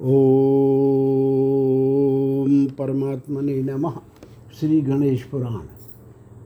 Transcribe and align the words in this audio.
ओम 0.00 0.10
परमात्मने 2.66 3.62
नमः। 3.62 3.92
श्री 4.60 4.80
गणेश 4.80 5.22
पुराण। 5.22 5.66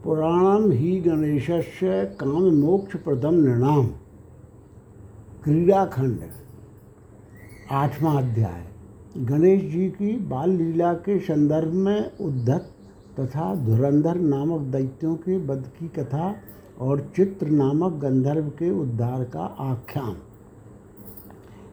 पुराणम 0.04 0.71
ही 0.71 1.00
गणेशस्य 1.00 2.17
काम 2.20 2.42
मोक्ष 2.42 2.96
प्रदम 2.96 3.34
नृणाम। 3.34 3.86
क्रीड़ाखंड 5.44 6.18
आठवां 7.70 8.16
अध्याय। 8.16 8.66
गणेश 9.19 9.62
जी 9.62 9.89
की 9.89 10.16
बाल 10.16 10.50
लीला 10.50 10.95
के 10.95 11.19
संदर्भ 11.19 11.73
में 11.73 12.16
उद्धत 12.21 12.73
तथा 13.21 13.55
धुरंधर 13.55 14.14
नामक 14.14 14.61
दैत्यों 14.61 15.14
के 15.14 15.46
वध 15.46 15.71
की 15.79 15.89
कथा 15.89 16.37
और 16.80 17.12
चित्र 17.16 17.46
नामक 17.46 17.93
गंधर्व 17.93 18.48
के 18.48 18.71
उद्धार 18.71 19.25
का 19.25 19.41
आख्यान। 19.41 20.16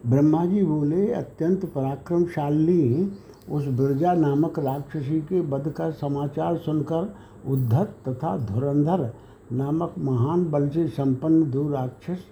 ब्रह्मा 0.06 0.46
जी 0.46 0.64
बोले, 0.64 1.12
अत्यंत 1.14 1.66
पराक्रमशाली 1.66 3.12
उस 3.52 3.66
बिरजा 3.70 4.14
नामक 4.14 4.60
राक्षसी 4.60 5.20
के 5.22 5.40
वध 5.48 5.68
का 5.72 5.90
समाचार 5.92 6.58
सुनकर 6.58 7.14
उद्धत 7.48 7.96
तथा 8.08 8.36
धुरंधर 8.46 9.12
नामक 9.52 9.96
महान 10.00 10.46
बल 10.52 10.68
से 10.70 10.88
संपन्न 10.88 11.50
दो 11.52 11.68
राक्षस 11.70 12.24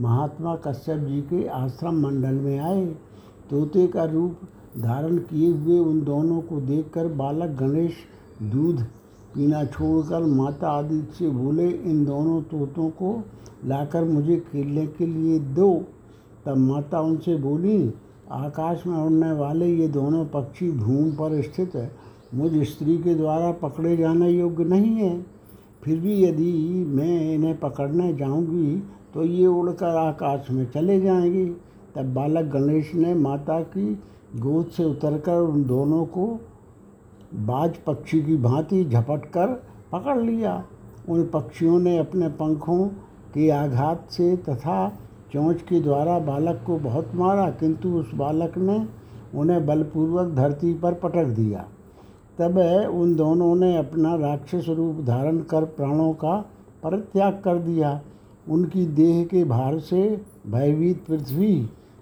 महात्मा 0.00 0.54
कश्यप 0.56 0.98
जी 0.98 1.20
के 1.22 1.46
आश्रम 1.50 2.00
मंडल 2.00 2.34
में 2.34 2.58
आए। 2.60 2.84
तोते 3.50 3.86
का 3.86 4.04
रूप 4.04 4.40
धारण 4.78 5.16
किए 5.20 5.52
हुए 5.52 5.78
उन 5.80 6.02
दोनों 6.04 6.40
को 6.40 6.60
देखकर 6.62 7.08
बालक 7.14 7.56
गणेश 7.58 7.96
दूध 8.42 8.82
पीना 9.34 9.64
छोड़कर 9.64 10.24
माता 10.26 10.70
आदित्य 10.70 11.14
से 11.14 11.28
बोले, 11.30 11.68
इन 11.68 12.04
दोनों 12.04 12.40
तोतों 12.42 12.88
को 12.90 13.16
लाकर 13.64 14.04
मुझे 14.04 14.36
खेलने 14.52 14.86
के 14.88 15.06
लिए 15.06 15.38
दो। 15.54 15.70
तब 16.46 16.56
माता 16.58 17.00
उनसे 17.00 17.36
बोली, 17.36 17.92
आकाश 18.32 18.86
में 18.86 18.96
उड़ने 18.96 19.32
वाले 19.32 19.66
ये 19.68 19.88
दोनों 19.88 20.24
पक्षी 20.26 20.70
भूमि 20.72 21.10
पर 21.10 21.40
स्थित 21.42 21.74
है। 21.74 21.90
मुझ 22.34 22.52
स्त्री 22.62 22.96
के 22.98 23.14
द्वारा 23.14 23.50
पकड़े 23.52 23.96
जाने 23.96 24.30
योग्य 24.30 24.64
नहीं 24.64 24.94
है। 24.96 25.20
फिर 25.84 25.98
भी 26.00 26.22
यदि 26.24 26.52
मैं 26.88 27.34
इन्हें 27.34 27.58
पकड़ने 27.60 28.12
जाऊँगी 28.12 28.82
तो 29.14 29.24
ये 29.24 29.46
उड़कर 29.46 29.96
आकाश 29.98 30.46
में 30.50 30.64
चले 30.70 31.00
जाएँगी। 31.00 31.44
तब 31.94 32.12
बालक 32.14 32.44
गणेश 32.44 32.94
ने 32.94 33.14
माता 33.14 33.60
की 33.60 33.92
गोद 34.36 34.66
से 34.66 34.84
उतरकर 34.84 35.38
उन 35.38 35.64
दोनों 35.64 36.04
को 36.06 36.26
बाज 37.34 37.76
पक्षी 37.76 38.22
की 38.22 38.36
भांति 38.36 38.84
झपट 38.84 39.24
कर 39.26 39.46
पकड़ 39.92 40.18
लिया। 40.20 40.62
उन 41.08 41.24
पक्षियों 41.24 41.78
ने 41.80 41.96
अपने 41.98 42.28
पंखों 42.28 42.86
के 43.34 43.48
आघात 43.50 44.06
से 44.10 44.36
तथा 44.38 44.76
चोंच 45.32 45.60
के 45.62 45.80
द्वारा 45.80 46.18
बालक 46.18 46.62
को 46.66 46.76
बहुत 46.78 47.14
मारा, 47.14 47.48
किंतु 47.50 47.88
उस 47.90 48.14
बालक 48.14 48.58
ने 48.58 48.84
उन्हें 49.34 49.64
बलपूर्वक 49.66 50.34
धरती 50.34 50.72
पर 50.74 50.94
पटक 50.94 51.26
दिया। 51.26 51.64
तब 52.38 52.58
उन 52.92 53.14
दोनों 53.14 53.54
ने 53.56 53.76
अपना 53.76 54.14
राक्षस 54.14 54.66
रूप 54.68 55.00
धारण 55.04 55.38
कर 55.50 55.64
प्राणों 55.72 56.12
का 56.14 56.36
परित्याग 56.82 57.40
कर 57.44 57.58
दिया। 57.58 58.00
उनकी 58.48 58.86
देह 58.92 59.24
के 59.24 59.44
भार 59.44 59.78
से 59.80 60.02
भयभीत 60.46 61.04
पृथ्वी 61.06 61.54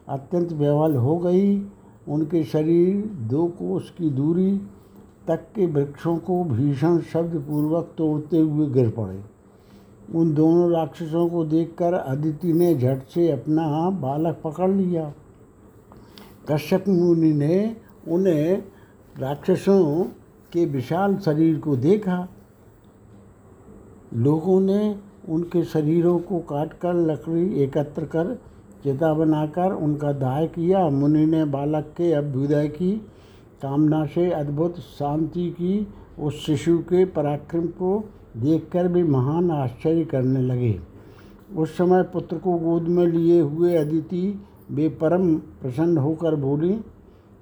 अत्यंत 0.08 0.52
बेवल 0.52 0.96
हो 0.96 1.16
गई। 1.18 1.56
उनके 2.08 2.42
शरीर 2.44 3.04
दो 3.30 3.46
कोस 3.58 3.90
की 3.98 4.10
दूरी 4.10 4.56
तक 5.28 5.46
के 5.54 5.66
वृक्षों 5.66 6.16
को 6.18 6.42
भीषण 6.44 6.98
शब्द 7.12 7.36
पूर्वक 7.40 7.92
तोड़ते 7.98 8.38
हुए 8.38 8.66
गिर 8.70 8.90
पड़े। 8.90 9.18
उन 10.14 10.34
दोनों 10.34 10.70
राक्षसों 10.72 11.28
को 11.28 11.44
देखकर 11.44 11.94
अदिति 11.94 12.52
ने 12.52 12.74
झट 12.74 13.02
से 13.02 13.30
अपना 13.30 13.90
बालक 13.90 14.40
पकड़ 14.44 14.70
लिया। 14.70 15.12
कश्यप 16.50 16.88
मुनि 16.88 17.32
ने 17.32 17.76
उन्हें 18.08 18.62
राक्षसों 19.18 20.04
के 20.52 20.64
विशाल 20.66 21.16
शरीर 21.16 21.58
को 21.58 21.76
देखा। 21.76 22.28
लोगों 24.14 24.60
ने 24.60 24.96
उनके 25.28 25.64
शरीरों 25.64 26.18
को 26.18 26.38
काटकर 26.38 26.94
लकड़ी 26.94 27.62
एकत्र 27.62 28.04
कर 28.04 28.34
चिता 28.82 29.14
बनाकर 29.14 29.72
उनका 29.72 30.12
दाह 30.12 30.44
किया। 30.46 30.88
मुनि 30.88 31.26
ने 31.26 31.44
बालक 31.44 31.94
के 31.96 32.12
अभ्युदय 32.12 32.68
की 32.68 32.92
कामना 33.62 34.04
से 34.06 34.30
अद्भुत 34.30 34.78
शांति 34.78 35.50
की, 35.50 35.86
उस 36.18 36.46
शिशु 36.46 36.78
के 36.78 37.04
पराक्रम 37.04 37.66
को 37.66 38.04
देखकर 38.36 38.88
भी 38.88 39.02
महान 39.02 39.50
आश्चर्य 39.50 40.04
करने 40.04 40.40
लगे। 40.42 40.78
उस 41.56 41.76
समय 41.76 42.02
पुत्र 42.02 42.36
को 42.36 42.52
गोद 42.58 42.88
में 42.88 43.06
लिए 43.06 43.40
हुए 43.40 43.74
अदिति 43.76 44.22
वे 44.70 44.88
परम 45.00 45.34
प्रसन्न 45.62 45.98
होकर 45.98 46.34
बोली, 46.36 46.72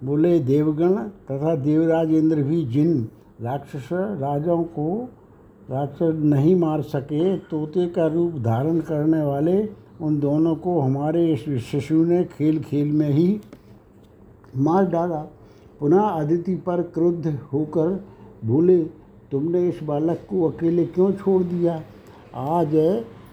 बोले 0.04 0.38
देवगण 0.40 0.96
तथा 1.26 1.54
देवराज 1.56 2.12
इंद्र 2.12 2.42
भी 2.42 2.64
जिन 2.64 3.08
राक्षस 3.42 3.88
राजाओं 3.92 4.64
को 4.64 4.88
राक्षस 5.70 6.20
नहीं 6.24 6.54
मार 6.56 6.82
सके, 6.82 7.36
तोते 7.38 7.86
का 7.86 8.06
रूप 8.06 8.34
धारण 8.34 8.78
करने 8.80 9.22
वाले 9.22 9.58
उन 10.00 10.18
दोनों 10.20 10.54
को 10.56 10.80
हमारे 10.80 11.24
इस 11.32 11.44
शिशु 11.64 12.04
ने 12.04 12.24
खेल 12.26 12.60
खेल 12.60 12.92
में 12.92 13.10
ही 13.10 13.40
मार 14.56 14.86
डाला। 14.86 15.20
पुनः 15.80 16.00
अदिति 16.00 16.54
पर 16.56 16.82
क्रुद्ध 16.94 17.38
होकर 17.52 17.88
बोले 18.44 18.78
तुमने 19.32 19.68
इस 19.68 19.80
बालक 19.82 20.18
को 20.30 20.48
अकेले 20.48 20.84
क्यों 20.86 21.12
छोड़ 21.12 21.42
दिया? 21.42 21.82
आज 22.34 22.68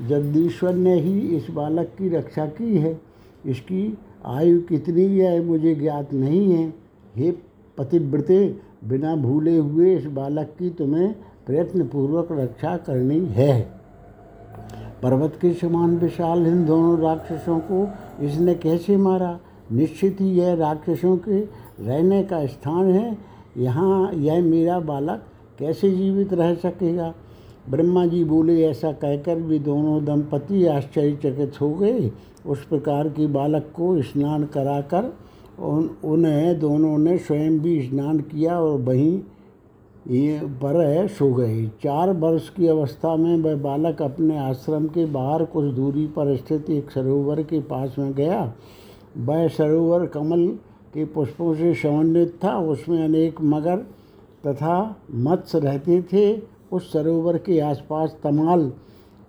जगदीश्वर 0.08 0.74
ने 0.74 1.00
ही 1.00 1.20
इस 1.20 1.48
बालक 1.50 1.86
की 1.86 2.10
रक्षा 2.10 2.46
की 2.46 2.78
है। 2.78 3.02
इसकी 3.46 3.98
आयु 4.26 4.62
कितनी 4.62 5.18
है 5.18 5.46
मुझे 5.46 5.76
ज्ञात 5.76 6.14
नहीं 6.14 6.52
है। 6.52 6.74
हे 7.16 7.32
पतिव्रते, 7.78 8.56
बिना 8.86 9.16
भूले 9.16 9.58
हुए 9.58 9.96
इस 9.96 10.06
बालक 10.06 10.48
की 10.60 10.70
तुम्हें 10.70 11.16
प्रयत्नपूर्वक 11.46 12.28
रक्षा 12.32 12.78
करनी 12.78 13.26
है। 13.26 13.72
पर्वत 15.04 15.34
के 15.42 15.54
समान 15.54 15.98
विशाल 15.98 16.48
इन 16.48 16.66
दोनों 16.66 17.00
राक्षसों 17.00 17.60
को 17.60 17.88
इसने 18.26 18.56
कैसे 18.56 18.98
मारा? 18.98 19.40
निश्चित 19.72 20.18
ही 20.22 20.30
यह 20.30 20.54
राक्षसों 20.54 21.18
के 21.18 21.40
रहने 21.86 22.24
का 22.24 22.46
स्थान 22.46 22.92
है। 22.92 23.18
यहाँ 23.58 24.14
यह 24.14 24.44
मेरा 24.44 24.80
बालक 24.80 25.24
कैसे 25.60 25.92
जीवित 25.92 26.34
रह 26.34 26.54
सकेगा? 26.56 27.14
ब्रह्मा 27.70 28.06
जी 28.06 28.24
बोले, 28.24 28.66
ऐसा 28.66 28.92
कहकर 28.92 29.36
भी 29.36 29.60
दोनों 29.60 30.06
दंपति 30.06 30.66
आश्चर्यचकित 30.66 31.62
हो 31.62 31.74
गए। 31.74 32.12
उस 32.46 32.66
प्रकार 32.66 33.10
की 33.10 33.28
बालक 33.28 33.72
को 33.76 34.02
स्नान 34.02 34.44
कराकर 34.46 35.14
उन, 35.60 35.90
उन्हें, 36.04 36.60
दोनों 36.60 36.98
ने 36.98 37.18
स्वयं 37.18 37.60
भी 37.60 37.82
स्नान 37.82 38.20
किया 38.20 38.60
और 38.60 38.82
वहीं 38.82 39.20
ये 40.08 40.40
पर 40.44 41.08
सो 41.08 41.34
गए। 41.34 41.66
चार 41.66 42.12
वर्ष 42.12 42.50
की 42.50 42.68
अवस्था 42.68 43.16
में 43.16 43.38
वह 43.38 43.56
बालक 43.56 44.02
अपने 44.02 44.38
आश्रम 44.38 44.88
के 44.88 45.06
बाहर 45.06 45.46
कुछ 45.46 45.66
दूरी 45.66 46.08
पर 46.08 46.36
स्थित 46.36 46.70
एक 46.70 46.92
सरोवर 46.92 47.44
के 47.44 47.60
पास 47.60 47.96
में 48.00 48.14
गया। 48.14 48.54
वह 49.18 49.48
सरोवर 49.48 50.06
कमल 50.06 50.48
के 50.94 51.06
पुष्पों 51.06 51.56
से 51.56 51.74
समन्वित 51.74 52.40
था। 52.44 52.60
उसमें 52.60 53.04
अनेक 53.06 53.42
मगर 53.42 53.84
तथा 54.48 54.96
मत्स्य 55.12 55.60
रहते 55.60 56.02
थे। 56.14 56.42
उस 56.72 56.92
सरोवर 56.94 57.38
के 57.38 57.60
आसपास 57.60 58.16
तमाल, 58.24 58.72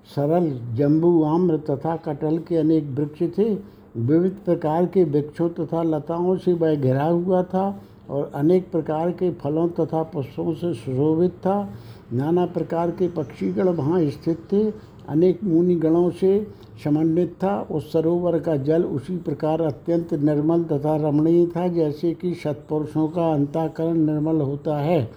सरल, 0.07 0.51
जम्बू, 0.75 1.23
आम्र 1.25 1.57
तथा 1.71 1.97
कटहल 1.97 2.39
के 2.39 2.57
अनेक 2.57 2.85
वृक्ष 2.85 3.23
थे। 3.39 3.55
विविध 3.97 4.37
प्रकार 4.45 4.87
के 4.87 5.05
वृक्षों 5.05 5.49
तथा 5.49 5.83
लताओं 5.83 6.37
से 6.37 6.53
वह 6.53 6.75
घिरा 6.75 7.05
हुआ 7.05 7.43
था 7.43 7.81
और 8.11 8.31
अनेक 8.35 8.71
प्रकार 8.71 9.11
के 9.11 9.31
फलों 9.33 9.69
तथा 9.69 10.03
पुष्पों 10.03 10.55
से 10.55 10.75
सुशोभित 10.75 11.31
था। 11.31 11.71
नाना 12.13 12.47
प्रकार 12.47 12.91
के 12.91 13.09
पक्षीगण 13.09 13.69
वहाँ 13.69 14.01
स्थित 14.07 14.39
थे। 14.53 14.71
अनेक 15.09 15.45
मुनिगणों 15.45 16.11
से 16.11 16.47
समन्वित 16.85 17.35
था। 17.35 17.61
उस 17.71 17.93
सरोवर 17.93 18.39
का 18.39 18.57
जल 18.57 18.85
उसी 18.85 19.17
प्रकार 19.17 19.61
अत्यंत 19.61 20.15
निर्मल 20.15 20.63
तथा 20.63 20.97
रमणीय 20.97 21.47
था, 21.47 21.69
जैसे 21.69 22.13
कि 22.15 22.35
सत्पुरुषों 22.35 23.09
का 23.09 23.33
अंताकरण 23.33 23.97
निर्मल 23.97 24.41
होता 24.41 24.79
है। 24.79 25.11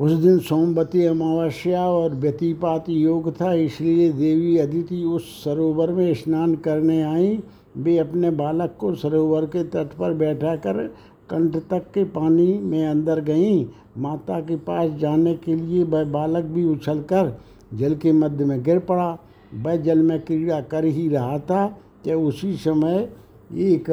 उस 0.00 0.12
दिन 0.12 0.38
सोमवती 0.38 1.04
अमावस्या 1.04 1.86
और 1.88 2.14
व्यतिपात 2.14 2.88
योग 2.88 3.30
था, 3.32 3.52
इसलिए 3.52 4.10
देवी 4.12 4.56
अदिति 4.58 5.02
उस 5.04 5.44
सरोवर 5.44 5.90
में 5.90 6.14
स्नान 6.14 6.54
करने 6.54 7.02
आई। 7.02 7.38
वे 7.76 7.98
अपने 7.98 8.30
बालक 8.30 8.74
को 8.78 8.94
सरोवर 8.94 9.44
के 9.44 9.62
तट 9.64 9.92
पर 9.92 10.14
बैठा 10.14 10.54
कर 10.56 10.82
कंठ 11.30 11.56
तक 11.70 11.90
के 11.94 12.04
पानी 12.04 12.52
में 12.54 12.86
अंदर 12.86 13.20
गईं। 13.20 13.64
माता 13.98 14.40
के 14.40 14.56
पास 14.56 14.90
जाने 14.90 15.34
के 15.34 15.54
लिए 15.54 15.84
वह 15.84 16.04
बालक 16.04 16.44
भी 16.44 16.64
उछलकर 16.64 17.32
जल 17.72 17.94
के 17.94 18.12
मध्य 18.12 18.44
में 18.44 18.62
गिर 18.62 18.78
पड़ा। 18.78 19.18
वह 19.54 19.76
जल 19.76 20.02
में 20.02 20.20
क्रीड़ा 20.20 20.60
कर 20.62 20.84
ही 20.84 21.08
रहा 21.08 21.38
था 21.40 21.66
कि 22.04 22.14
उसी 22.14 22.52
समय 22.56 23.08
एक 23.52 23.90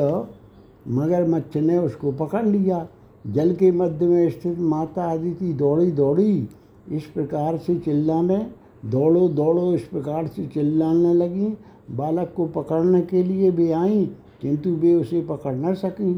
मगरमच्छ 0.87 1.57
ने 1.57 1.77
उसको 1.77 2.11
पकड़ 2.11 2.45
लिया। 2.45 2.87
जल 3.25 3.53
के 3.55 3.71
मध्य 3.71 4.05
में 4.05 4.29
स्थित 4.29 4.59
माता 4.59 5.03
आदिति 5.03 5.53
दौड़ी 5.53 5.91
दौड़ी 5.91 6.47
इस 6.91 7.05
प्रकार 7.05 7.57
से 7.57 7.75
चिल्लाने, 7.75 8.37
दौड़ो 8.85 9.27
दौड़ो 9.29 9.73
इस 9.73 9.83
प्रकार 9.83 10.27
से 10.27 10.45
चिल्लाने 10.45 11.13
लगी। 11.13 11.53
बालक 11.91 12.33
को 12.37 12.45
पकड़ने 12.45 13.01
के 13.01 13.23
लिए 13.23 13.51
भी 13.51 13.71
आई, 13.71 14.05
किंतु 14.41 14.69
वे 14.71 14.93
उसे 14.95 15.21
पकड़ 15.21 15.55
न 15.55 15.73
सकीं। 15.75 16.15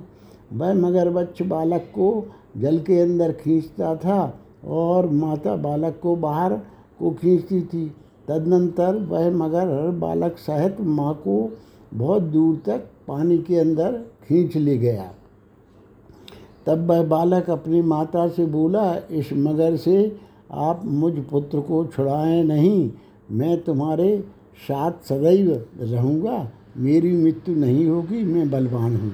वह 0.54 0.74
मगरमच्छ 0.74 1.42
बालक 1.42 1.82
को 1.96 2.26
जल 2.58 2.80
के 2.80 3.00
अंदर 3.00 3.32
खींचता 3.34 3.96
था 3.96 4.40
और 4.68 5.10
माता 5.10 5.56
बालक 5.56 6.00
को 6.04 6.16
बाहर 6.16 6.60
को 7.00 7.12
खींचती 7.12 7.62
थी। 7.62 7.86
तदनंतर 8.28 8.96
वह 8.96 9.30
मगर 9.32 9.68
हर 9.70 9.90
बालक 9.92 10.38
सहित 10.38 10.82
माँ 10.82 11.14
को 11.14 11.58
बहुत 11.94 12.22
दूर 12.22 12.62
तक 12.66 12.88
पानी 13.08 13.38
के 13.38 13.56
अंदर 13.56 13.92
खींच 14.28 14.58
ले 14.58 14.78
गया। 14.78 15.12
तब 16.66 16.90
वह 16.92 17.04
बालक 17.04 17.50
अपनी 17.50 17.82
माता 17.82 18.28
से 18.28 18.46
बोला, 18.46 18.96
इस 19.12 19.30
मगर 19.34 19.76
से 19.76 20.18
आप 20.52 20.82
मुझ 20.86 21.14
पुत्र 21.32 21.60
को 21.60 21.86
छुड़ाएँ 21.86 22.44
नहीं, 22.44 22.92
मैं 23.32 23.62
तुम्हारे 23.62 24.24
साथ 24.68 24.92
सदैव 25.04 25.66
रहूँगा। 25.82 26.52
मेरी 26.78 27.12
मृत्यु 27.18 27.56
नहीं 27.56 27.86
होगी, 27.88 28.24
मैं 28.24 28.50
बलवान 28.52 28.96
हूँ। 28.96 29.12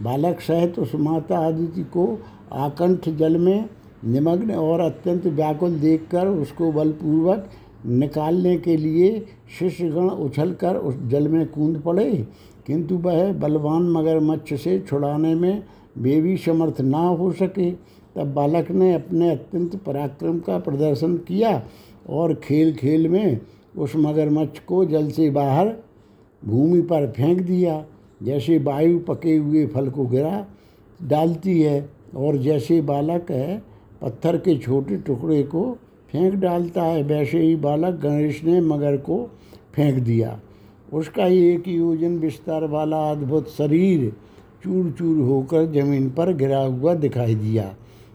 बालक 0.00 0.40
सहित 0.40 0.78
उस 0.78 0.94
माता 0.94 1.38
आदिति 1.38 1.82
को 1.84 2.18
आकंठ 2.52 3.08
जल 3.08 3.36
में 3.36 3.68
निमग्न 4.04 4.54
और 4.54 4.80
अत्यंत 4.80 5.26
व्याकुल 5.26 5.74
देखकर 5.80 6.28
उसको 6.28 6.72
बलपूर्वक 6.72 7.48
निकालने 7.86 8.56
के 8.56 8.76
लिए 8.76 9.24
शिष्यगण 9.58 10.08
उछलकर 10.08 10.76
उस 10.76 11.02
जल 11.08 11.28
में 11.28 11.46
कूद 11.46 11.82
पड़े। 11.84 12.26
किंतु 12.66 12.96
वह 12.96 13.32
बलवान 13.32 13.82
मगरमच्छ 13.82 14.54
से 14.54 14.78
छुड़ाने 14.80 15.34
में 15.34 15.62
भी 15.98 16.36
समर्थ 16.36 16.80
ना 16.80 16.98
हो 16.98 17.32
सके। 17.32 17.70
तब 18.16 18.32
बालक 18.34 18.70
ने 18.70 18.94
अपने 18.94 19.30
अत्यंत 19.30 19.76
पराक्रम 19.76 20.38
का 20.38 20.58
प्रदर्शन 20.58 21.16
किया 21.16 21.62
और 22.08 22.34
खेल 22.34 22.74
खेल 22.74 23.08
में 23.08 23.40
उस 23.78 23.92
मगरमच्छ 23.96 24.58
को 24.58 24.84
जल 24.84 25.08
से 25.10 25.30
बाहर 25.30 25.74
भूमि 26.44 26.80
पर 26.82 27.06
फेंक 27.06 27.40
दिया। 27.40 27.84
जैसे 28.22 28.58
वायु 28.58 28.98
पके 28.98 29.36
हुए 29.36 29.66
फल 29.66 29.88
को 29.88 30.06
गिरा, 30.06 30.46
डालती 31.02 31.60
है 31.62 31.88
और 32.16 32.36
जैसे 32.36 32.80
बालक 32.80 33.30
है 33.30 33.73
पत्थर 34.04 34.36
के 34.36 34.56
छोटे 34.58 34.96
टुकड़े 34.96 35.42
को 35.42 35.62
फेंक 36.12 36.34
डालता 36.34 36.82
है। 36.82 37.02
वैसे 37.02 37.38
ही 37.38 37.54
बालक 37.56 37.94
गणेश 37.94 38.42
ने 38.44 38.60
मगर 38.60 38.96
को 38.96 39.30
फेंक 39.74 39.98
दिया। 39.98 40.40
उसका 40.92 41.26
एक 41.26 41.68
योजन 41.68 42.18
विस्तार 42.18 42.64
वाला 42.64 42.98
अद्भुत 43.10 43.48
शरीर 43.48 44.12
चूर 44.64 44.90
चूर 44.90 45.16
होकर 45.20 45.64
ज़मीन 45.72 46.10
पर 46.10 46.32
गिरा 46.32 46.60
हुआ 46.60 46.94
दिखाई 46.94 47.34
दिया। 47.34 47.74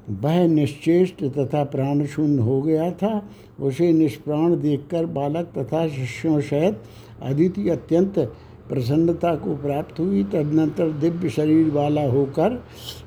वह 0.10 0.48
निश्चेष्ट 0.48 1.24
तथा 1.24 1.64
प्राण 1.64 2.06
शून्य 2.06 2.42
हो 2.42 2.62
गया 2.62 2.92
था। 2.92 3.30
उसे 3.60 3.92
निष्प्राण 3.94 4.56
देखकर 4.60 5.06
बालक 5.06 5.52
तथा 5.58 5.88
शिष्यों 5.88 6.40
सहित 6.42 6.80
अदिति 7.22 7.70
अत्यंत 7.70 8.20
प्रसन्नता 8.70 9.34
को 9.36 9.56
प्राप्त 9.58 10.00
हुई, 10.00 10.24
तदनंतर 10.24 10.92
दिव्य 10.92 11.30
शरीर 11.30 11.70
वाला 11.72 12.02
होकर 12.04 12.62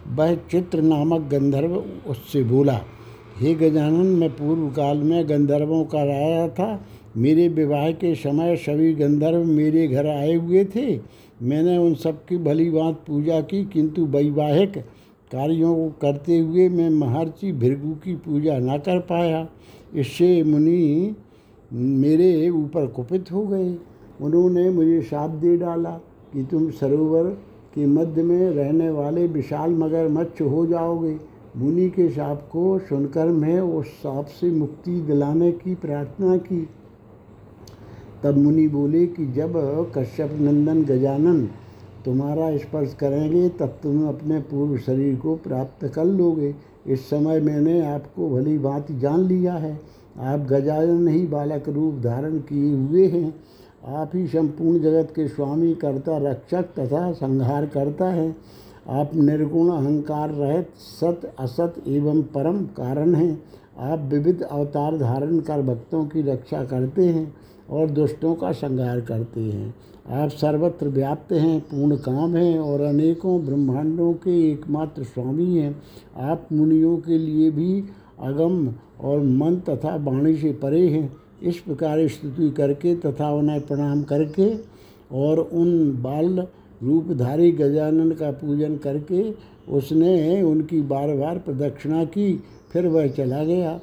वह 0.08 0.34
चित्र 0.50 0.82
नामक 0.82 1.28
गंधर्व 1.30 1.74
उससे 2.08 2.42
बोला, 2.44 2.80
हे 3.38 3.54
गजानन, 3.54 4.06
मैं 4.06 4.30
पूर्व 4.30 4.68
काल 4.70 4.98
में 4.98 5.28
गंधर्वों 5.28 5.84
का 5.84 6.02
राजा 6.04 6.48
था। 6.48 6.84
मेरे 7.16 7.46
विवाह 7.48 7.90
के 7.92 8.14
समय 8.14 8.56
सभी 8.56 8.92
गंधर्व 8.94 9.44
मेरे 9.44 9.86
घर 9.88 10.06
आए 10.06 10.34
हुए 10.34 10.64
थे। 10.64 11.00
मैंने 11.42 11.76
उन 11.76 11.94
सब 11.94 12.24
की 12.24 12.36
भली 12.38 12.68
बात 12.70 13.02
पूजा 13.06 13.40
की, 13.40 13.64
किंतु 13.64 14.06
वैवाहिक 14.06 14.78
कार्यों 15.30 15.74
को 15.74 15.88
करते 16.00 16.38
हुए 16.38 16.68
मैं 16.68 16.88
महर्षि 16.90 17.52
भृगु 17.52 17.92
की 18.04 18.14
पूजा 18.16 18.58
न 18.58 18.78
कर 18.78 18.98
पाया। 19.00 19.46
इससे 19.94 20.42
मुनि 20.42 21.14
मेरे 21.72 22.48
ऊपर 22.50 22.86
कुपित 22.86 23.32
हो 23.32 23.46
गए। 23.46 23.74
उन्होंने 24.20 24.70
मुझे 24.70 25.02
शाप 25.02 25.30
दे 25.30 25.56
डाला 25.56 25.90
कि 26.32 26.44
तुम 26.44 26.70
सरोवर 26.70 27.24
के 27.74 27.86
मध्य 27.86 28.22
में 28.22 28.50
रहने 28.50 28.90
वाले 28.90 29.26
विशाल 29.26 29.70
मगरमच्छ 29.70 30.42
हो 30.42 30.66
जाओगे। 30.66 31.16
मुनि 31.56 31.88
के 31.88 32.08
शाप 32.10 32.48
को 32.52 32.78
सुनकर 32.78 33.26
मैं 33.26 33.60
उस 33.60 33.86
साप 33.86 34.26
से 34.26 34.50
मुक्ति 34.50 35.00
दिलाने 35.00 35.52
की 35.52 35.74
प्रार्थना 35.74 36.36
की। 36.36 36.68
तब 38.22 38.36
मुनि 38.36 38.68
बोले 38.68 39.06
कि 39.06 39.26
जब 39.26 39.52
कश्यप 39.96 40.30
नंदन 40.40 40.84
गजानन 40.84 41.48
तुम्हारा 42.04 42.56
स्पर्श 42.56 42.94
करेंगे, 42.94 43.48
तब 43.48 43.66
तुम 43.66 44.08
अपने 44.08 44.40
पूर्व 44.40 44.78
शरीर 44.78 45.16
को 45.16 45.36
प्राप्त 45.36 45.86
कर 45.86 46.04
लोगे। 46.04 46.54
इस 46.86 47.10
समय 47.10 47.40
मैंने 47.40 47.86
आपको 47.86 48.30
भली 48.30 48.58
भांति 48.58 48.98
जान 48.98 49.20
लिया 49.20 49.54
है। 49.54 49.80
आप 50.18 50.40
गजानन 50.40 51.08
ही 51.08 51.26
बालक 51.26 51.68
रूप 51.68 51.94
धारण 51.94 52.38
किए 52.38 52.74
हुए 52.74 53.06
हैं। 53.06 53.34
आप 53.88 54.10
ही 54.14 54.26
संपूर्ण 54.26 54.80
जगत 54.80 55.12
के 55.16 55.28
स्वामी, 55.28 55.74
कर्ता, 55.74 56.18
रक्षक 56.18 56.62
तथा 56.62 57.12
संहार 57.12 57.66
करता 57.66 58.08
है। 58.08 58.36
आप 58.88 59.10
निर्गुण, 59.14 59.68
अहंकार 59.68 60.30
रहित, 60.30 60.68
सत, 60.76 61.32
असत 61.38 61.74
एवं 61.88 62.22
परम 62.22 62.64
कारण 62.64 63.14
हैं। 63.14 63.42
आप 63.78 63.98
विविध 63.98 64.42
अवतार 64.42 64.98
धारण 64.98 65.40
कर 65.40 65.62
भक्तों 65.62 66.04
की 66.04 66.22
रक्षा 66.22 66.64
करते 66.64 67.04
हैं 67.06 67.34
और 67.70 67.90
दुष्टों 67.90 68.34
का 68.34 68.52
संहार 68.52 69.00
करते 69.00 69.40
हैं। 69.40 69.74
आप 70.10 70.30
सर्वत्र 70.30 70.88
व्याप्त 70.88 71.32
हैं, 71.32 71.60
पूर्ण 71.60 71.96
काम 71.96 72.34
हैं 72.34 72.58
और 72.58 72.80
अनेकों 72.80 73.46
ब्रह्मांडों 73.46 74.12
के 74.12 74.52
एकमात्र 74.52 75.02
स्वामी 75.02 75.56
हैं। 75.56 75.82
आप 76.16 76.48
मुनियों 76.52 76.96
के 76.96 77.18
लिए 77.18 77.50
भी 77.50 77.84
अगम 78.20 78.74
और 79.00 79.20
मन 79.20 79.56
तथा 79.56 79.96
वाणी 79.96 80.36
से 80.36 80.52
परे 80.52 80.88
हैं। 80.88 81.21
इस 81.42 81.58
प्रकार 81.58 82.06
स्तुति 82.08 82.50
करके 82.50 82.94
तथा 82.96 83.30
उन्हें 83.30 83.60
प्रणाम 83.60 84.02
करके 84.02 84.52
और 85.12 85.38
उन 85.38 85.92
बाल 86.02 86.46
रूपधारी 86.82 87.50
गजानन 87.52 88.10
का 88.10 88.30
पूजन 88.30 88.76
करके 88.76 89.22
उसने 89.68 90.42
उनकी 90.42 90.80
बार 90.82 91.14
बार 91.16 91.38
प्रदक्षिणा 91.38 92.04
की, 92.04 92.32
फिर 92.72 92.86
वह 92.86 93.06
चला 93.06 93.42
गया। 93.44 93.80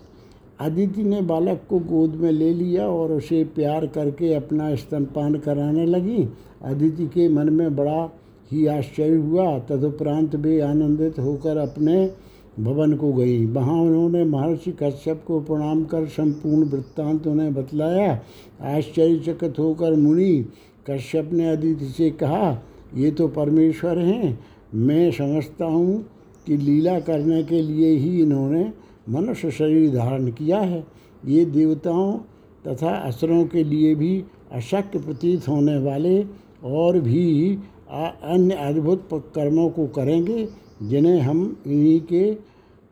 अदिति 0.59 1.03
ने 1.03 1.21
बालक 1.21 1.61
को 1.69 1.79
गोद 1.79 2.15
में 2.15 2.31
ले 2.31 2.53
लिया 2.53 2.87
और 2.87 3.11
उसे 3.11 3.43
प्यार 3.55 3.85
करके 3.87 4.33
अपना 4.33 4.73
स्तनपान 4.75 5.35
कराने 5.35 5.85
लगी। 5.85 6.27
अदिति 6.61 7.05
के 7.07 7.27
मन 7.29 7.49
में 7.49 7.75
बड़ा 7.75 8.09
ही 8.51 8.65
आश्चर्य 8.67 9.15
हुआ। 9.15 9.59
तदुपरांत 9.59 10.35
वे 10.35 10.59
आनंदित 10.61 11.19
होकर 11.19 11.57
अपने 11.57 12.05
भवन 12.59 12.95
को 12.95 13.11
गई। 13.13 13.45
वहाँ 13.45 13.75
उन्होंने 13.75 14.23
महर्षि 14.23 14.71
कश्यप 14.81 15.23
को 15.27 15.39
प्रणाम 15.39 15.83
कर 15.83 16.05
संपूर्ण 16.07 16.69
वृत्तांत 16.69 17.27
उन्हें 17.27 17.53
बतलाया। 17.53 18.11
आश्चर्यचकित 18.67 19.59
होकर 19.59 19.95
मुनि, 19.95 20.45
कश्यप 20.89 21.29
ने 21.33 21.49
अदिति 21.49 21.85
से 21.87 22.09
कहा, 22.11 22.61
ये 22.95 23.11
तो 23.11 23.27
परमेश्वर 23.27 23.97
हैं। 23.97 24.37
मैं 24.75 25.11
समझता 25.11 25.65
हूँ 25.65 26.03
कि 26.47 26.57
लीला 26.57 26.99
करने 26.99 27.43
के 27.43 27.61
लिए 27.61 27.95
ही 27.95 28.21
इन्होंने 28.21 28.71
मनुष्य 29.09 29.51
शरीर 29.51 29.93
धारण 29.95 30.29
किया 30.31 30.59
है। 30.59 30.83
ये 31.23 31.45
देवताओं 31.45 32.13
तथा 32.65 32.95
असुरों 32.97 33.43
के 33.45 33.63
लिए 33.63 33.93
भी 33.95 34.23
अशक्य 34.51 34.99
प्रतीत 34.99 35.47
होने 35.47 35.77
वाले 35.77 36.21
और 36.65 36.99
भी 36.99 37.57
अन्य 37.91 38.55
अद्भुत 38.55 39.09
कर्मों 39.35 39.69
को 39.69 39.85
करेंगे। 39.87 40.47
जिन्हें 40.81 41.19
हम 41.21 41.57
इन्हीं 41.67 41.99
के 42.01 42.35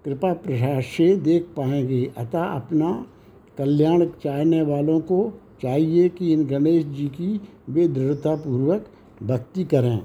कृपा 0.05 0.33
प्रसाद 0.33 0.81
से 0.81 1.15
देख 1.15 1.43
पाएँगे। 1.57 2.11
अतः 2.17 2.43
अपना 2.43 3.05
कल्याण 3.57 4.05
चाहने 4.23 4.61
वालों 4.61 4.99
को 4.99 5.33
चाहिए 5.61 6.09
कि 6.09 6.33
इन 6.33 6.45
गणेश 6.45 6.85
जी 6.85 7.07
की 7.07 7.41
वे 7.69 7.87
दृढ़तापूर्वक 7.87 8.85
भक्ति 9.23 9.63
करें। 9.63 9.99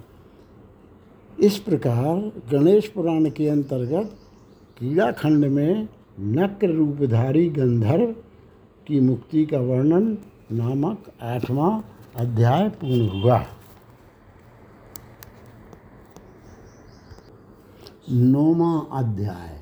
इस 1.40 1.58
प्रकार 1.58 2.32
गणेश 2.50 2.88
पुराण 2.88 3.30
के 3.30 3.48
अंतर्गत 3.48 4.16
कीड़ाखंड 4.78 5.44
में 5.44 5.88
नक्र 6.20 6.68
रूपधारी 6.68 7.48
गंधर्व 7.50 8.06
की 8.86 9.00
मुक्ति 9.00 9.44
का 9.44 9.58
वर्णन 9.58 10.18
नामक 10.52 11.10
आठवां 11.22 11.80
अध्याय 12.16 12.68
पूर्ण 12.68 13.08
हुआ। 13.08 13.44
नौवा 18.10 18.98
अध्याय। 18.98 19.60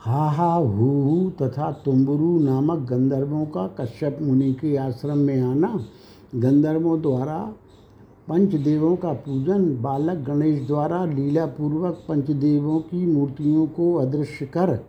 हा 0.00 0.28
हा, 0.30 0.54
हु 0.54 1.30
तथा 1.42 1.72
तुम्बुरु 1.72 2.38
नामक 2.38 2.78
गंधर्वों 2.78 3.46
का 3.46 3.66
कश्यप 3.80 4.18
मुनि 4.22 4.52
के 4.52 4.76
आश्रम 4.76 5.18
में 5.18 5.42
आना। 5.42 5.84
गंधर्वों 6.34 7.02
द्वारा 7.02 7.54
पंचदेवों 8.28 8.96
का 8.96 9.12
पूजन, 9.12 9.82
बालक 9.82 10.18
गणेश 10.18 10.66
द्वारा 10.66 11.04
लीला 11.04 11.46
पूर्वक 11.46 12.04
पंचदेवों 12.08 12.80
की 12.80 13.06
मूर्तियों 13.06 13.66
को 13.66 13.94
अदृश्य 13.94 14.46
कर, 14.46 14.84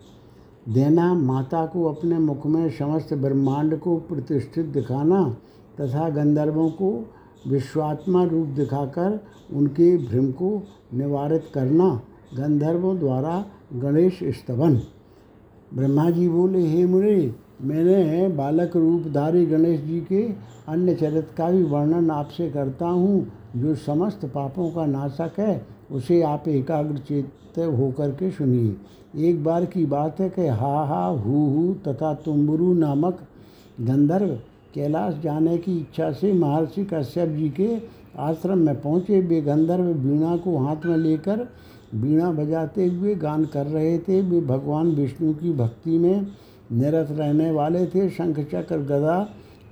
देना, 0.70 1.14
माता 1.14 1.66
को 1.66 1.86
अपने 1.86 2.20
मुख 2.20 2.46
में 2.46 2.70
समस्त 2.70 3.14
ब्रह्मांड 3.14 3.80
को 3.80 3.98
प्रतिष्ठित 3.98 4.66
दिखाना 4.66 5.38
तथा 5.82 6.10
गंधर्वों 6.10 6.70
को 6.70 7.14
विश्वात्मा 7.48 8.24
रूप 8.24 8.48
दिखाकर 8.48 9.20
उनके 9.54 9.98
भ्रम 9.98 10.32
को 10.32 10.64
निवारित 10.94 11.44
करना। 11.54 12.02
गंधर्वों 12.34 12.98
द्वारा 13.00 13.46
गणेश 13.74 14.20
स्तवन। 14.24 14.75
ब्रह्मा 15.74 16.10
जी 16.10 16.29
बोले, 16.29 16.67
हे 16.67 16.86
मुरे 16.86 17.34
मैंने 17.62 18.27
बालक 18.27 18.75
रूपधारी 18.75 19.46
गणेश 19.46 19.79
जी 19.82 20.00
के 20.00 20.24
अन्य 20.67 20.94
चरित्र 20.96 21.34
का 21.38 21.50
भी 21.51 21.63
वर्णन 21.63 22.12
आपसे 22.12 22.50
करता 22.50 22.88
हूँ। 22.88 23.27
जो 23.55 23.75
समस्त 23.75 24.25
पापों 24.25 24.70
का 24.70 24.86
नाशक 24.86 25.39
है, 25.39 25.65
उसे 25.91 26.22
आप 26.22 26.48
एकाग्र 26.48 26.98
चित्त 26.98 27.60
होकर 27.60 28.12
के 28.12 28.32
सुनिए। 28.32 28.75
एक 29.29 29.44
बार 29.44 29.65
की 29.65 29.86
बात 29.86 30.20
है 30.20 30.29
कि 30.29 30.48
हा 30.48 30.84
हा, 30.86 31.05
हु 31.05 31.46
हु 31.48 31.74
तथा 31.88 32.13
तुम्बुरु 32.13 32.74
नामक 32.74 33.20
गंधर्व 33.82 34.36
कैलाश 34.75 35.20
जाने 35.24 35.58
की 35.58 35.77
इच्छा 35.77 36.12
से 36.12 36.34
महर्षि 36.34 36.84
कश्यप 36.84 37.29
जी 37.29 37.50
के 37.50 37.70
आश्रम 38.20 38.58
में 38.58 38.82
पहुँचे। 38.82 39.20
वे 39.22 39.41
गंधर्व 39.41 39.84
वीणा 39.84 40.36
को 40.38 40.58
हाथ 40.58 40.86
में 40.86 40.98
लेकर 40.98 41.48
वीणा 41.96 42.32
बजाते 42.32 42.86
हुए 42.88 43.16
गान 43.16 43.46
कर 43.46 43.66
रहे 43.66 43.98
थे। 44.00 44.22
वे 44.22 44.42
भगवान 44.42 44.88
विष्णु 44.88 45.34
की 45.34 45.54
भक्ति 45.54 45.98
में 45.98 46.28
निरत 46.72 47.08
रहने 47.12 47.52
वाले 47.52 47.86
थे। 47.86 48.10
शंख 48.10 48.40
चक्र, 48.40 48.78
गदा, 48.78 49.28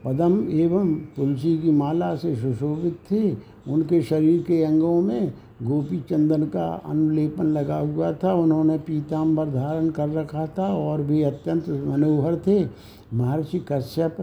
पदम 0.06 0.34
एवं 0.52 0.94
तुलसी 1.16 1.58
की 1.58 1.72
माला 1.72 2.16
से 2.16 2.36
सुशोभित 2.36 2.98
थे। 3.12 3.36
उनके 3.72 4.02
शरीर 4.02 4.42
के 4.42 4.64
अंगों 4.64 5.02
में 5.02 5.34
गोपी 5.64 6.00
चंदन 6.00 6.44
का 6.44 6.66
अनुलेपन 6.86 7.46
लगा 7.48 7.78
हुआ 7.78 8.12
था। 8.14 8.34
उन्होंने 8.34 8.78
पीताम्बर 8.78 9.50
धारण 9.50 9.90
कर 9.90 10.10
रखा 10.10 10.46
था 10.48 10.68
और 10.76 11.02
भी 11.02 11.22
अत्यंत 11.24 11.70
मनोहर 11.88 12.36
थे। 12.48 12.66
महर्षि 13.14 13.66
कश्यप 13.72 14.18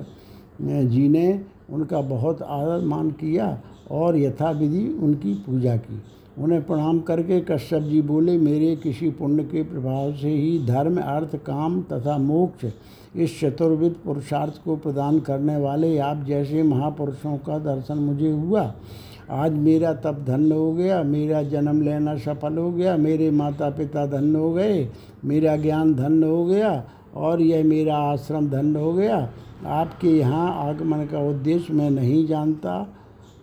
जी 0.62 1.08
ने 1.08 1.40
उनका 1.70 2.00
बहुत 2.00 2.42
आदर 2.42 2.84
मान 2.84 3.10
किया 3.10 3.60
और 3.90 4.16
यथाविधि 4.16 4.86
उनकी 5.02 5.34
पूजा 5.34 5.76
की। 5.76 6.02
उन्हें 6.38 6.62
प्रणाम 6.62 7.00
करके 7.00 7.40
कश्यप 7.40 7.82
जी 7.82 8.00
बोले, 8.02 8.38
मेरे 8.38 8.76
किसी 8.76 9.10
पुण्य 9.10 9.42
के 9.42 9.62
प्रभाव 9.62 10.12
से 10.12 10.28
ही 10.28 10.66
धर्म, 10.66 10.96
अर्थ, 10.96 11.36
काम 11.36 11.82
तथा 11.82 12.18
मोक्ष 12.18 12.66
इस 13.16 13.40
चतुर्विध 13.40 13.94
पुरुषार्थ 14.04 14.62
को 14.64 14.76
प्रदान 14.76 15.18
करने 15.20 15.56
वाले 15.56 15.98
आप 15.98 16.24
जैसे 16.24 16.62
महापुरुषों 16.62 17.36
का 17.36 17.58
दर्शन 17.58 17.98
मुझे 17.98 18.30
हुआ। 18.30 18.74
आज 19.30 19.52
मेरा 19.52 19.92
तप 19.94 20.24
धन्य 20.26 20.54
हो 20.54 20.72
गया, 20.72 21.02
मेरा 21.02 21.42
जन्म 21.42 21.82
लेना 21.82 22.16
सफल 22.16 22.58
हो 22.58 22.70
गया, 22.70 22.96
मेरे 22.96 23.30
माता 23.30 23.70
पिता 23.70 24.06
धन्य 24.06 24.38
हो 24.38 24.52
गए, 24.52 24.88
मेरा 25.24 25.56
ज्ञान 25.56 25.94
धन्य 25.94 26.26
हो 26.26 26.44
गया 26.44 26.84
और 27.16 27.40
यह 27.40 27.64
मेरा 27.64 27.96
आश्रम 27.96 28.48
धन्य 28.50 28.80
हो 28.80 28.92
गया। 28.92 29.28
आपके 29.66 30.08
यहाँ 30.08 30.68
आगमन 30.68 31.04
का 31.04 31.20
उद्देश्य 31.20 31.72
मैं 31.72 31.90
नहीं 31.90 32.26
जानता 32.26 32.94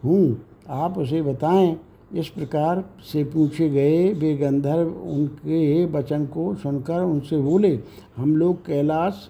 हूँ। 0.06 0.38
आप 0.70 0.98
उसे 0.98 1.22
बताएँ। 1.22 1.76
इस 2.12 2.28
प्रकार 2.28 2.84
से 3.04 3.24
पूछे 3.24 3.70
गए 3.70 4.14
वे 4.14 4.34
गंधर्व 4.38 4.88
उनके 4.88 5.86
वचन 5.86 6.26
को 6.26 6.54
सुनकर 6.56 7.02
उनसे 7.02 7.38
बोले, 7.38 7.80
हम 8.18 8.36
लोग 8.36 8.66
कैलाश 8.66 9.28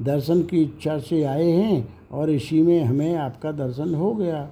दर्शन 0.00 0.42
की 0.42 0.62
इच्छा 0.62 0.98
से 0.98 1.22
आए 1.24 1.50
हैं 1.50 1.88
और 2.12 2.30
इसी 2.30 2.62
में 2.62 2.82
हमें 2.84 3.14
आपका 3.16 3.52
दर्शन 3.52 3.94
हो 3.94 4.12
गया। 4.14 4.48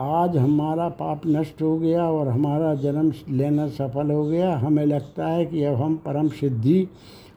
आज 0.00 0.36
हमारा 0.36 0.88
पाप 0.88 1.26
नष्ट 1.26 1.62
हो 1.62 1.78
गया 1.78 2.04
और 2.10 2.28
हमारा 2.28 2.74
जन्म 2.74 3.12
लेना 3.30 3.66
सफल 3.68 4.10
हो 4.10 4.24
गया। 4.24 4.56
हमें 4.56 4.84
लगता 4.86 5.28
है 5.28 5.46
कि 5.46 5.62
अब 5.64 5.74
हम 5.74 5.96
परम 5.96 6.28
सिद्धि 6.28 6.86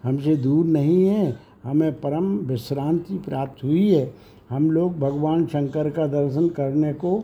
हमसे 0.03 0.35
दूर 0.35 0.65
नहीं 0.65 1.05
है। 1.05 1.37
हमें 1.63 1.91
परम 1.93 2.25
विश्रांति 2.47 3.17
प्राप्त 3.17 3.63
हुई 3.63 3.87
है। 3.89 4.13
हम 4.49 4.69
लोग 4.71 4.99
भगवान 4.99 5.45
शंकर 5.45 5.89
का 5.89 6.07
दर्शन 6.07 6.47
करने 6.49 6.93
को 6.93 7.23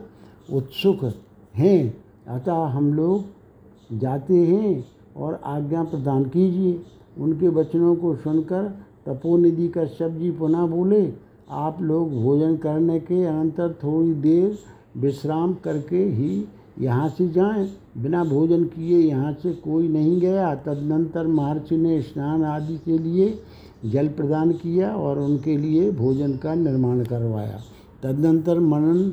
उत्सुक 0.52 1.12
हैं। 1.54 2.05
अतः 2.26 2.64
हम 2.66 2.92
लोग 2.94 3.98
जाते 3.98 4.34
हैं 4.36 4.84
और 5.16 5.40
आज्ञा 5.46 5.82
प्रदान 5.84 6.24
कीजिए। 6.24 6.80
उनके 7.18 7.48
वचनों 7.48 7.94
को 7.96 8.14
सुनकर 8.16 8.68
तपोनिधि 9.06 9.68
कश्यप 9.68 10.10
जी 10.12 10.30
पुनः 10.30 10.66
बोले, 10.66 11.12
आप 11.50 11.80
लोग 11.82 12.12
भोजन 12.22 12.56
करने 12.56 12.98
के 13.00 13.24
अनंतर 13.24 13.72
थोड़ी 13.82 14.14
देर 14.14 14.58
विश्राम 14.96 15.54
करके 15.54 16.04
ही 16.04 16.44
यहाँ 16.80 17.08
से 17.08 17.28
जाएँ। 17.28 17.68
बिना 17.98 18.24
भोजन 18.24 18.64
किए 18.64 18.98
यहाँ 18.98 19.32
से 19.32 19.52
कोई 19.54 19.88
नहीं 19.88 20.20
गया। 20.20 20.54
तदनंतर 20.56 21.26
महर्षि 21.26 21.76
ने 21.76 22.00
स्नान 22.02 22.44
आदि 22.44 22.76
के 22.76 22.98
लिए 22.98 23.38
जल 23.84 24.08
प्रदान 24.08 24.52
किया 24.52 24.90
और 24.90 25.18
उनके 25.18 25.56
लिए 25.56 25.90
भोजन 25.92 26.36
का 26.36 26.54
निर्माण 26.54 27.02
करवाया। 27.04 27.60
तदनंतर 28.02 28.60
मनन 28.60 29.08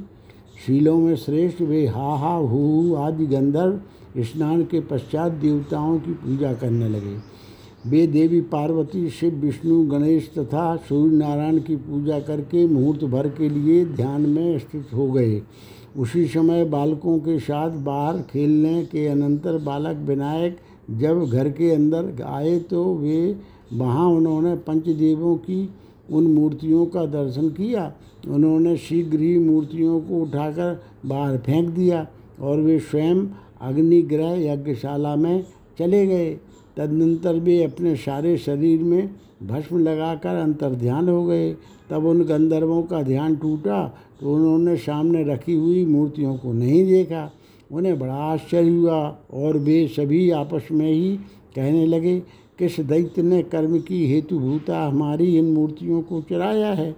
शीलों 0.66 0.98
में 0.98 1.16
श्रेष्ठ 1.16 1.62
वे 1.62 1.86
हा 1.88 2.16
हा 2.16 2.36
हु 2.36 2.96
आदि 2.96 3.26
गंधर्व 3.26 4.22
स्नान 4.24 4.64
के 4.64 4.80
पश्चात 4.82 5.32
देवताओं 5.32 5.98
की 6.00 6.12
पूजा 6.14 6.54
करने 6.54 6.90
लगे। 6.90 7.16
वे 7.88 8.06
देवी 8.08 8.42
पार्वती, 8.42 9.10
शिव, 9.10 9.34
विष्णु, 9.36 9.84
गणेश 9.84 10.32
तथा 10.38 10.76
सूर्य 10.76 11.16
नारायण 11.16 11.60
की 11.60 11.76
पूजा 11.76 12.20
करके 12.20 12.66
मुहूर्त 12.68 13.04
भर 13.06 13.28
के 13.30 13.50
लिए 13.50 13.86
ध्यान 13.86 14.22
में 14.22 14.60
स्थित 14.60 14.94
हो 14.94 15.12
गए। 15.12 15.42
उसी 15.98 16.26
समय 16.28 16.66
बालकों 16.66 17.18
के 17.20 17.40
साथ 17.40 17.72
बाहर 17.84 18.22
खेलने 18.22 18.84
के 18.86 19.08
अनंतर 19.08 19.58
बालक 19.58 19.98
विनायक 19.98 20.58
जब 20.92 21.26
घर 21.26 21.50
के 21.50 21.72
अंदर 21.72 22.22
आए 22.24 22.58
तो 22.60 22.84
वे, 22.96 23.36
वहाँ 23.74 24.08
उन्होंने 24.08 24.56
पंचदेवों 24.56 25.36
की 25.38 25.70
उन 26.10 26.24
मूर्तियों 26.26 26.86
का 26.86 27.06
दर्शन 27.06 27.50
किया। 27.50 27.92
उन्होंने 28.28 28.76
शीघ्र 28.78 29.20
ही 29.20 29.38
मूर्तियों 29.40 30.00
को 30.02 30.22
उठाकर 30.22 30.80
बाहर 31.06 31.38
फेंक 31.38 31.70
दिया 31.70 32.08
और 32.42 32.60
वे 32.60 32.80
स्वयं 32.80 33.26
अग्निग्रह 33.62 34.32
यज्ञशाला 34.42 35.16
में 35.16 35.44
चले 35.80 36.06
गए। 36.08 36.34
तदनंतर 36.78 37.36
वे 37.36 37.64
अपने 37.64 37.96
सारे 37.96 38.38
शरीर 38.38 38.84
में 38.84 39.10
भस्म 39.44 39.80
लगाकर 39.80 40.36
अंतर 40.36 40.76
ध्यान 40.76 41.10
हो 41.10 41.24
गए। 41.26 41.52
तब 41.90 42.06
उन 42.06 42.24
गंधर्वों 42.24 42.82
का 42.84 43.02
ध्यान 43.04 43.36
टूटा 43.36 43.86
तो 44.20 44.34
उन्होंने 44.34 44.76
सामने 44.78 45.24
रखी 45.24 45.56
हुई 45.56 45.86
मूर्तियों 45.86 46.36
को 46.38 46.54
नहीं 46.54 46.86
देखा। 46.86 47.32
उन्हें 47.72 47.98
बड़ा 48.00 48.14
आश्चर्य 48.14 48.70
हुआ 48.70 49.00
और 49.34 49.58
वे 49.58 49.86
सभी 49.88 50.30
आपस 50.32 50.68
में 50.72 50.92
ही 50.92 51.16
कहने 51.56 51.86
लगे 51.86 52.22
किस 52.64 52.80
दैत्य 52.80 53.22
ने 53.22 53.44
कर्म 53.44 53.80
की 53.80 54.08
हेतुभूता 54.08 54.88
हमारी 54.88 55.38
इन 55.38 55.46
मूर्तियों 55.46 56.02
को 56.02 56.22
चुराया 56.22 56.74
है? 56.74 56.96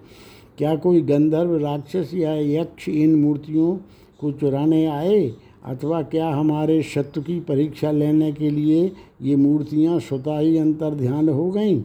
क्या 0.58 0.76
कोई 0.76 1.02
गंधर्व 1.02 1.58
राक्षस 1.58 2.12
या 2.14 2.36
यक्ष 2.36 2.90
इन 2.90 3.16
मूर्तियों 3.16 3.78
को 4.20 4.32
चुराने 4.32 4.86
आए? 4.86 5.34
अथवा 5.66 6.02
क्या 6.02 6.30
हमारे 6.30 6.84
शत्रु 6.84 7.24
की 7.24 7.40
परीक्षा 7.40 7.92
लेने 7.92 8.32
के 8.32 8.50
लिए 8.50 8.92
ये 9.22 9.36
मूर्तियाँ 9.36 10.00
स्वतः 10.00 10.38
ही 10.38 10.58
अंतर 10.58 10.90
ध्यान 10.94 11.30
हो 11.30 11.52
गईं? 11.52 11.82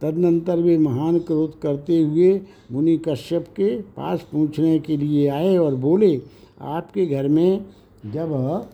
तदनंतर 0.00 0.58
वे 0.58 0.78
महान 0.78 1.18
क्रोध 1.18 1.60
करते 1.60 2.00
हुए 2.02 2.40
मुनि 2.72 3.00
कश्यप 3.08 3.42
के 3.42 3.80
पास 3.80 4.28
पूछने 4.32 4.78
के 4.78 4.96
लिए 4.96 5.28
आए 5.28 5.56
और 5.56 5.74
बोले, 5.74 6.20
आपके 6.60 7.06
घर 7.06 7.28
में 7.28 7.64
जब 8.06 8.64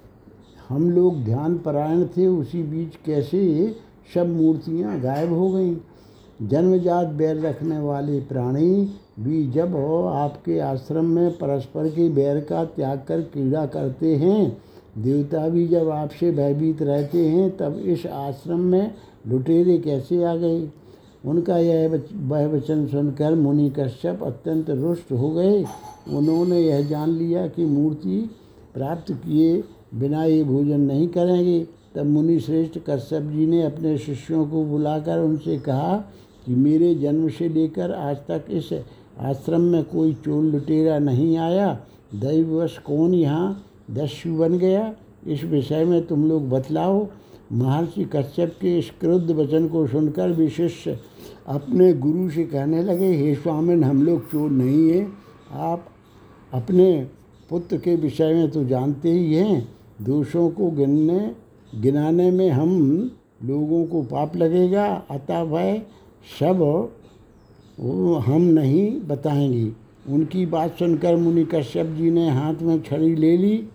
हम 0.69 0.90
लोग 0.90 1.25
ध्यान 1.25 1.59
परायण 1.59 2.05
थे, 2.05 2.26
उसी 2.26 2.62
बीच 2.62 2.97
कैसे 3.07 3.75
सब 4.14 4.29
मूर्तियाँ 4.37 5.00
गायब 5.00 5.33
हो 5.33 5.50
गईं। 5.50 5.76
जन्मजात 6.43 7.07
बैर 7.07 7.40
रखने 7.40 7.79
वाले 7.79 8.21
प्राणी 8.21 8.90
भी 9.21 9.50
जब 9.50 9.75
हो, 9.75 10.05
आपके 10.05 10.59
आश्रम 10.59 11.05
में 11.05 11.31
परस्पर 11.31 11.88
के 11.88 12.09
बैर 12.09 12.40
का 12.40 12.64
त्याग 12.64 13.02
कर 13.09 13.21
क्रीड़ा 13.21 13.67
करते 13.67 14.17
हैं। 14.17 14.62
देवता 14.99 15.49
भी 15.49 15.69
जब 15.69 15.88
आपसे 15.88 16.33
भयभीत 16.33 16.83
रहते 16.83 17.29
हैं, 17.29 17.57
तब 17.57 17.79
इस 17.79 18.07
आश्रम 18.07 18.61
में 18.61 18.95
लुटेरे 19.29 19.79
कैसे 19.79 20.25
आ 20.25 20.37
गए? 20.37 20.69
उनका 21.26 21.59
यह 21.59 22.02
वह 22.14 22.47
वचन 22.47 22.87
सुनकर 22.87 23.35
मुनि 23.35 23.73
कश्यप 23.79 24.23
अत्यंत 24.23 24.71
रुष्ट 24.71 25.12
हो 25.12 25.31
गए। 25.31 25.64
उन्होंने 26.09 26.61
यह 26.61 26.88
जान 26.88 27.11
लिया 27.11 27.47
कि 27.47 27.64
मूर्ति 27.64 28.31
प्राप्त 28.75 29.12
किए 29.12 29.64
बिना 29.95 30.25
ये 30.25 30.45
भोजन 30.45 30.81
नहीं 30.81 31.09
करेंगे। 31.09 31.67
तब 31.94 32.06
मुनि 32.06 32.40
श्रेष्ठ 32.40 32.78
कश्यप 32.78 33.23
जी 33.23 33.47
ने 33.47 33.62
अपने 33.62 33.99
शिष्यों 33.99 34.47
को 34.47 34.64
बुलाकर 34.64 35.18
उनसे 35.18 35.59
कहा 35.59 35.97
कि 36.47 36.54
मेरे 36.54 36.94
जन्म 36.94 37.28
से 37.28 37.49
लेकर 37.49 37.92
आज 37.92 38.16
तक 38.16 38.44
इस 38.50 38.73
आश्रम 39.18 39.61
में 39.61 39.85
कोई 39.85 40.14
चोर 40.14 40.44
लुटेरा 40.44 40.99
नहीं 40.99 41.37
आया। 41.37 41.73
दैववश 42.14 42.78
कौन 42.78 43.14
यहाँ 43.14 43.66
दस्यु 43.90 44.37
बन 44.38 44.59
गया? 44.59 44.94
इस 45.26 45.44
विषय 45.44 45.85
में 45.85 46.06
तुम 46.06 46.28
लोग 46.28 46.49
बतलाओ। 46.50 47.06
महर्षि 47.52 48.04
कश्यप 48.04 48.54
के 48.61 48.78
इस 48.78 48.90
क्रुद्ध 49.00 49.30
वचन 49.30 49.68
को 49.68 49.87
सुनकर 49.87 50.32
भी 50.32 50.49
शिष्य 50.49 50.99
अपने 51.47 51.92
गुरु 51.92 52.30
से 52.30 52.44
कहने 52.44 52.82
लगे, 52.82 53.12
हे 53.12 53.35
स्वामिन, 53.35 53.85
हम 53.85 54.02
लोग 54.02 54.30
चोर 54.30 54.50
नहीं 54.50 54.90
हैं। 54.90 55.12
आप 55.52 55.87
अपने 56.54 57.06
पुत्र 57.50 57.76
के 57.76 57.97
विषय 57.97 58.35
में 58.35 58.50
तो 58.50 58.64
जानते 58.64 59.12
ही 59.12 59.35
हैं। 59.35 59.68
दोषों 60.02 60.50
को 60.50 60.70
गिनने 60.70 61.32
गिनाने 61.74 62.30
में 62.30 62.50
हम 62.50 62.70
लोगों 63.44 63.84
को 63.86 64.02
पाप 64.02 64.36
लगेगा, 64.36 64.86
अतः 65.10 65.42
वह 65.42 65.78
सब 66.40 66.90
हम 68.26 68.42
नहीं 68.42 69.00
बताएँगे। 69.00 69.72
उनकी 70.08 70.46
बात 70.46 70.78
सुनकर 70.78 71.16
मुनि 71.16 71.44
कश्यप 71.44 71.86
जी 71.86 72.10
ने 72.10 72.30
हाथ 72.30 72.54
में 72.62 72.82
छड़ी 72.82 73.14
ले 73.16 73.36
ली 73.36 73.68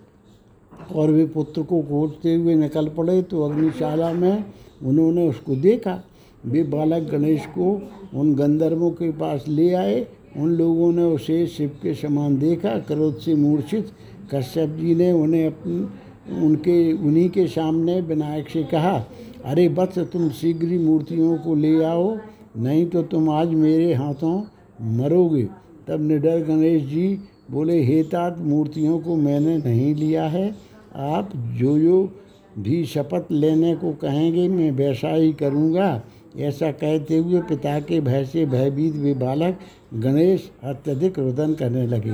और 0.96 1.12
वे 1.12 1.26
पुत्र 1.26 1.62
को 1.62 1.82
खोजते 1.82 2.36
हुए 2.36 2.56
निकल 2.56 2.88
पड़े। 2.88 3.22
तो 3.22 3.42
अग्निशाला 3.44 4.14
में 4.14 4.46
उन्होंने 4.84 5.30
उसको 5.30 5.56
देखा। 5.56 6.04
वे 6.46 6.64
बालक 6.64 7.04
गणेश 7.04 7.46
को 7.46 7.82
उन 8.14 8.36
गंधर्वों 8.36 8.92
के 8.92 9.12
पास 9.12 9.46
ले 9.48 9.74
आए। 9.74 10.08
उन 10.38 10.50
लोगों 10.52 10.92
ने 10.92 11.04
उसे 11.04 11.48
शिव 11.48 11.70
के 11.84 11.94
समान 11.94 12.40
देखा। 12.40 12.80
क्रोध 12.80 13.20
से 13.20 13.36
मूर्छित 13.36 13.92
कश्यप 14.34 14.70
जी 14.70 14.96
ने 14.96 15.12
उन्हें 15.12 15.48
अपन 15.48 15.94
उनके, 16.32 16.94
उन्हीं 16.94 17.30
के 17.30 17.48
सामने 17.48 18.02
विनायक 18.02 18.50
से 18.50 18.64
कहा, 18.64 19.06
अरे 19.46 19.70
बत्स 19.70 20.00
तुम 20.00 20.30
शीघ्र 20.30 20.68
ही 20.68 20.78
मूर्तियों 20.78 21.38
को 21.38 21.56
ले 21.56 21.84
आओ, 21.84 22.18
नहीं 22.58 22.86
तो 22.86 23.04
तुम 23.04 23.30
आज 23.30 23.48
मेरे 23.48 23.94
हाथों 23.94 24.44
मरोगे। 24.82 25.44
तब 25.88 26.02
निडर 26.02 26.40
गणेश 26.40 26.84
जी 26.84 27.20
बोले, 27.52 27.84
हे 27.84 28.04
तात, 28.04 28.40
मूर्तियों 28.40 29.00
को 29.00 29.16
मैंने 29.16 29.58
नहीं 29.58 29.96
लिया 29.96 30.28
है। 30.28 30.56
आप 30.96 31.30
जो 31.36 31.80
जो 31.80 32.12
भी 32.60 32.86
शपथ 32.86 33.26
लेने 33.32 33.76
को 33.76 33.92
कहेंगे, 33.92 34.48
मैं 34.48 34.72
वैसा 34.72 35.16
ही 35.16 35.34
करूँगा। 35.34 36.02
ऐसा 36.38 36.72
कहते 36.72 37.18
हुए 37.18 37.42
पिता 37.42 37.80
के 37.80 38.02
भय 38.02 38.26
से 38.26 38.46
भयभीत 38.46 38.94
वे 38.94 39.14
बालक 39.14 39.60
गणेश 39.94 40.52
अत्यधिक 40.64 41.20
रुदन 41.20 41.54
करने 41.54 41.88
लगे। 41.88 42.14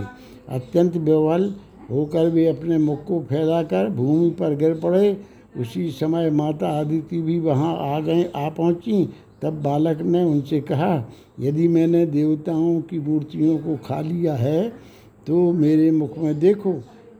अत्यंत 0.49 0.97
बेवल 0.97 1.53
होकर 1.91 2.29
वे 2.29 2.47
अपने 2.47 2.77
मुख 2.77 3.03
को 3.05 3.19
फैलाकर 3.21 3.89
भूमि 3.89 4.29
पर 4.29 4.55
गिर 4.55 4.73
पड़े। 4.79 5.17
उसी 5.59 5.89
समय 5.91 6.29
माता 6.31 6.67
आदिति 6.79 7.21
भी 7.21 7.39
वहाँ 7.39 7.75
आ 7.87 7.99
गए 7.99 8.23
आ 8.35 8.47
पहुँची। 8.49 9.07
तब 9.41 9.61
बालक 9.63 10.01
ने 10.01 10.23
उनसे 10.23 10.59
कहा, 10.61 11.11
यदि 11.39 11.67
मैंने 11.67 12.05
देवताओं 12.05 12.79
की 12.81 12.99
मूर्तियों 12.99 13.57
को 13.57 13.75
खा 13.85 13.99
लिया 14.01 14.33
है 14.35 14.69
तो 15.27 15.51
मेरे 15.53 15.91
मुख 15.91 16.17
में 16.17 16.39
देखो। 16.39 16.73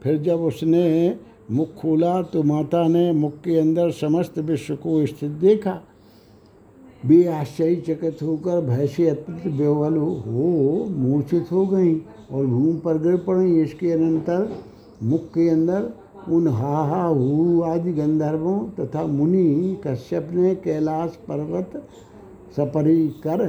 फिर 0.04 0.18
जब 0.18 0.42
उसने 0.42 1.16
मुख 1.52 1.74
खोला 1.76 2.22
तो 2.24 2.44
माता 2.44 2.88
ने 2.88 3.12
मुख 3.12 3.34
के 3.44 3.58
अंदर 3.60 3.92
समस्त 3.92 4.40
विश्व 4.40 4.76
को 4.76 5.06
स्थित 5.06 5.32
देखा। 5.32 5.82
वे 7.06 7.26
आश्चर्यचकित 7.26 8.22
होकर 8.24 8.60
भय 8.62 8.88
से 8.88 9.08
अत्यंत 9.10 9.48
बेवल 9.58 9.96
हो 9.98 10.50
मूर्छित 10.90 11.52
हो 11.52 11.66
गई 11.68 11.96
और 12.32 12.46
भूमि 12.46 12.80
पर 12.80 12.98
गिर 13.04 13.16
पड़ी। 13.28 13.62
इसके 13.62 13.92
अनंतर 13.92 14.50
मुख 15.04 15.24
के 15.34 15.48
अंदर 15.50 15.92
उन 16.30 16.48
हा 16.50 16.84
हा 16.86 17.04
आदि 17.66 17.94
गंधर्वों 17.94 18.60
तथा 18.80 19.06
मुनि 19.08 19.78
कश्यप 19.88 20.30
ने 20.34 20.54
कैलाश 20.56 21.18
पर्वत 21.28 21.72
सपरिकर 22.58 23.42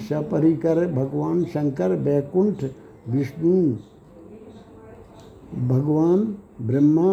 सपरिकर, 0.00 0.86
भगवान 0.86 1.44
शंकर 1.44 1.94
बैकुंठ 1.96 2.64
विष्णु, 3.08 3.52
भगवान 5.68 6.24
ब्रह्मा, 6.62 7.12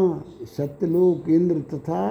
सत्यलोक, 0.58 1.30
इंद्र 1.30 1.60
तथा 1.74 2.02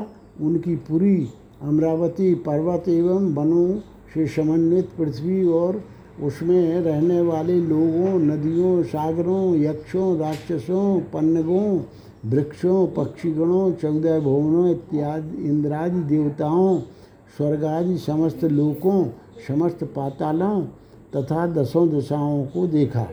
उनकी 0.40 0.74
पूरी 0.82 1.16
अमरावती 1.62 2.34
पर्वत 2.34 2.88
एवं 2.88 3.34
वनों 3.34 3.74
से 4.14 4.26
समन्वित 4.26 4.88
पृथ्वी 4.98 5.44
और 5.44 5.84
उसमें 6.22 6.80
रहने 6.80 7.20
वाले 7.20 7.60
लोगों, 7.60 8.18
नदियों, 8.18 8.82
सागरों, 8.82 9.56
यक्षों, 9.56 10.18
राक्षसों, 10.18 11.00
पन्नगों, 11.00 11.80
वृक्षों, 12.30 12.86
पक्षीगणों, 12.86 13.72
चौदह 13.72 14.20
भुवनों 14.20 14.70
इत्यादि, 14.70 15.42
इंद्रादि 15.44 16.00
देवताओं, 16.00 16.78
स्वर्गादि 17.36 17.98
समस्त 17.98 18.44
लोकों, 18.44 19.04
समस्त 19.48 19.84
पातालों 19.84 20.62
तथा 21.16 21.46
दसों 21.46 21.88
दिशाओं 21.88 22.44
को 22.44 22.66
देखा। 22.66 23.08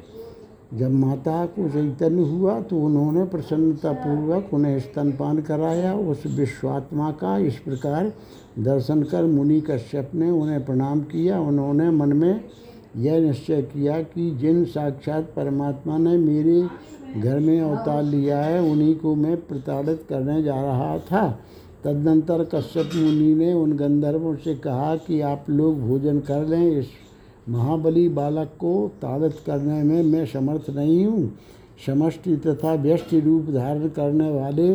जब 0.72 0.92
माता 0.92 1.46
को 1.46 1.68
चैतन्य 1.70 2.22
हुआ 2.22 2.60
तो 2.62 2.80
उन्होंने 2.80 3.24
प्रसन्नतापूर्वक 3.26 4.54
उन्हें 4.54 4.80
स्तनपान 4.80 5.42
कराया 5.42 5.94
उस 5.94 6.24
विश्वात्मा 6.28 7.12
का 7.12 7.38
इस 7.38 7.56
प्रकार 7.60 8.12
दर्शन 8.60 9.04
कर 9.04 9.24
मुनि 9.26 9.60
कश्यप 9.62 10.12
ने 10.16 10.30
उन्हें 10.32 10.66
प्रणाम 10.66 11.02
किया। 11.04 11.40
उन्होंने 11.40 11.90
मन 11.92 12.14
में 12.14 12.44
यह 12.98 13.20
निश्चय 13.20 13.62
किया 13.64 14.02
कि 14.04 14.30
जिन 14.32 14.64
साक्षात 14.66 15.34
परमात्मा 15.36 15.98
ने 15.98 16.18
मेरे 16.18 16.62
घर 17.22 17.40
में 17.40 17.60
अवतार 17.62 18.04
लिया 18.04 18.42
है 18.42 18.62
उन्हीं 18.62 18.96
को 18.96 19.16
मैं 19.16 19.36
प्रताड़ित 19.38 20.06
करने 20.10 20.42
जा 20.44 20.62
रहा 20.62 20.98
था। 21.02 21.30
तदनंतर 21.84 22.44
कश्यप 22.46 22.90
मुनि 22.96 23.34
ने 23.36 23.54
उन 23.54 23.76
गंधर्वों 23.78 24.36
से 24.36 24.56
कहा 24.56 24.96
कि 24.98 25.22
आप 25.24 25.46
लोग 25.50 25.80
भोजन 25.82 26.20
कर 26.20 26.46
लें 26.48 26.72
इस 26.72 26.88
महाबली 27.50 28.08
बालक 28.10 28.48
को 28.60 28.72
ताड़ित 29.02 29.38
करने 29.46 29.84
में 29.84 30.04
मैं 30.04 30.26
समर्थ 30.26 30.70
नहीं 30.70 31.06
हूँ। 31.06 31.32
समष्टि 31.86 32.36
तथा 32.38 32.74
व्यष्टि 32.76 33.20
रूप 33.20 33.50
धारण 33.52 33.88
करने 33.90 34.30
वाले 34.32 34.68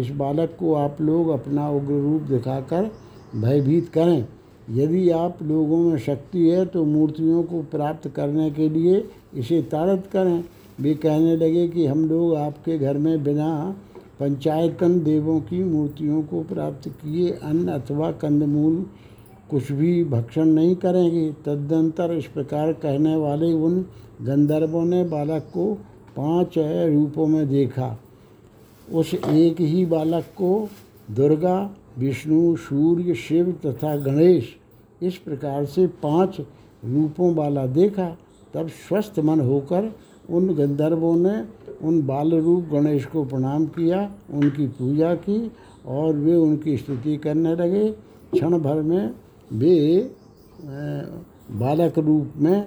इस 0.00 0.10
बालक 0.16 0.56
को 0.60 0.74
आप 0.74 1.00
लोग 1.00 1.28
अपना 1.30 1.68
उग्र 1.70 2.00
रूप 2.02 2.22
दिखाकर 2.22 2.90
भयभीत 3.36 3.88
करें। 3.88 4.26
यदि 4.70 5.08
आप 5.10 5.38
लोगों 5.42 5.78
में 5.78 5.98
शक्ति 5.98 6.48
है 6.48 6.64
तो 6.66 6.84
मूर्तियों 6.84 7.42
को 7.42 7.62
प्राप्त 7.70 8.08
करने 8.08 8.50
के 8.50 8.68
लिए 8.68 9.04
इसे 9.34 9.60
ताड़ित 9.62 10.06
करें। 10.06 10.44
वे 10.80 10.94
कहने 10.94 11.36
लगे 11.36 11.66
कि 11.68 11.86
हम 11.86 12.08
लोग 12.08 12.34
आपके 12.36 12.78
घर 12.78 12.98
में 12.98 13.22
बिना 13.24 13.76
पंचायतन 14.20 15.02
देवों 15.04 15.38
की 15.40 15.62
मूर्तियों 15.64 16.22
को 16.22 16.42
प्राप्त 16.44 16.88
किए 16.88 17.30
अन्न 17.32 17.68
अथवा 17.70 18.10
कंदमूल 18.12 18.84
कुछ 19.52 19.70
भी 19.72 19.92
भक्षण 20.04 20.44
नहीं 20.44 20.74
करेंगे। 20.76 21.30
तदनंतर 21.44 22.12
इस 22.12 22.26
प्रकार 22.26 22.72
कहने 22.72 23.14
वाले 23.16 23.52
उन 23.52 23.80
गंधर्वों 24.22 24.84
ने 24.84 25.02
बालक 25.04 25.50
को 25.54 25.72
पाँच 26.16 26.54
रूपों 26.58 27.26
में 27.26 27.48
देखा। 27.48 27.96
उस 28.92 29.14
एक 29.14 29.60
ही 29.60 29.84
बालक 29.86 30.24
को 30.38 30.68
दुर्गा, 31.10 31.58
विष्णु, 31.98 32.56
सूर्य, 32.56 33.14
शिव 33.14 33.50
तथा 33.66 33.96
गणेश 33.96 34.54
इस 35.02 35.16
प्रकार 35.16 35.64
से 35.66 35.86
पाँच 36.02 36.40
रूपों 36.84 37.34
वाला 37.34 37.66
देखा। 37.68 38.08
तब 38.54 38.68
स्वस्थ 38.68 39.18
मन 39.18 39.40
होकर 39.40 39.92
उन 40.30 40.54
गंधर्वों 40.54 41.16
ने 41.16 41.42
उन 41.82 42.02
बाल 42.06 42.34
रूप 42.34 42.68
गणेश 42.72 43.04
को 43.06 43.24
प्रणाम 43.24 43.66
किया, 43.66 44.10
उनकी 44.30 44.66
पूजा 44.68 45.14
की 45.14 45.50
और 45.86 46.14
वे 46.14 46.34
उनकी 46.34 46.76
स्तुति 46.76 47.16
करने 47.16 47.54
लगे। 47.54 47.90
क्षण 48.32 48.58
भर 48.58 48.82
में 48.82 49.14
वे 49.52 49.76
बालक 51.52 51.98
रूप 51.98 52.32
में 52.36 52.66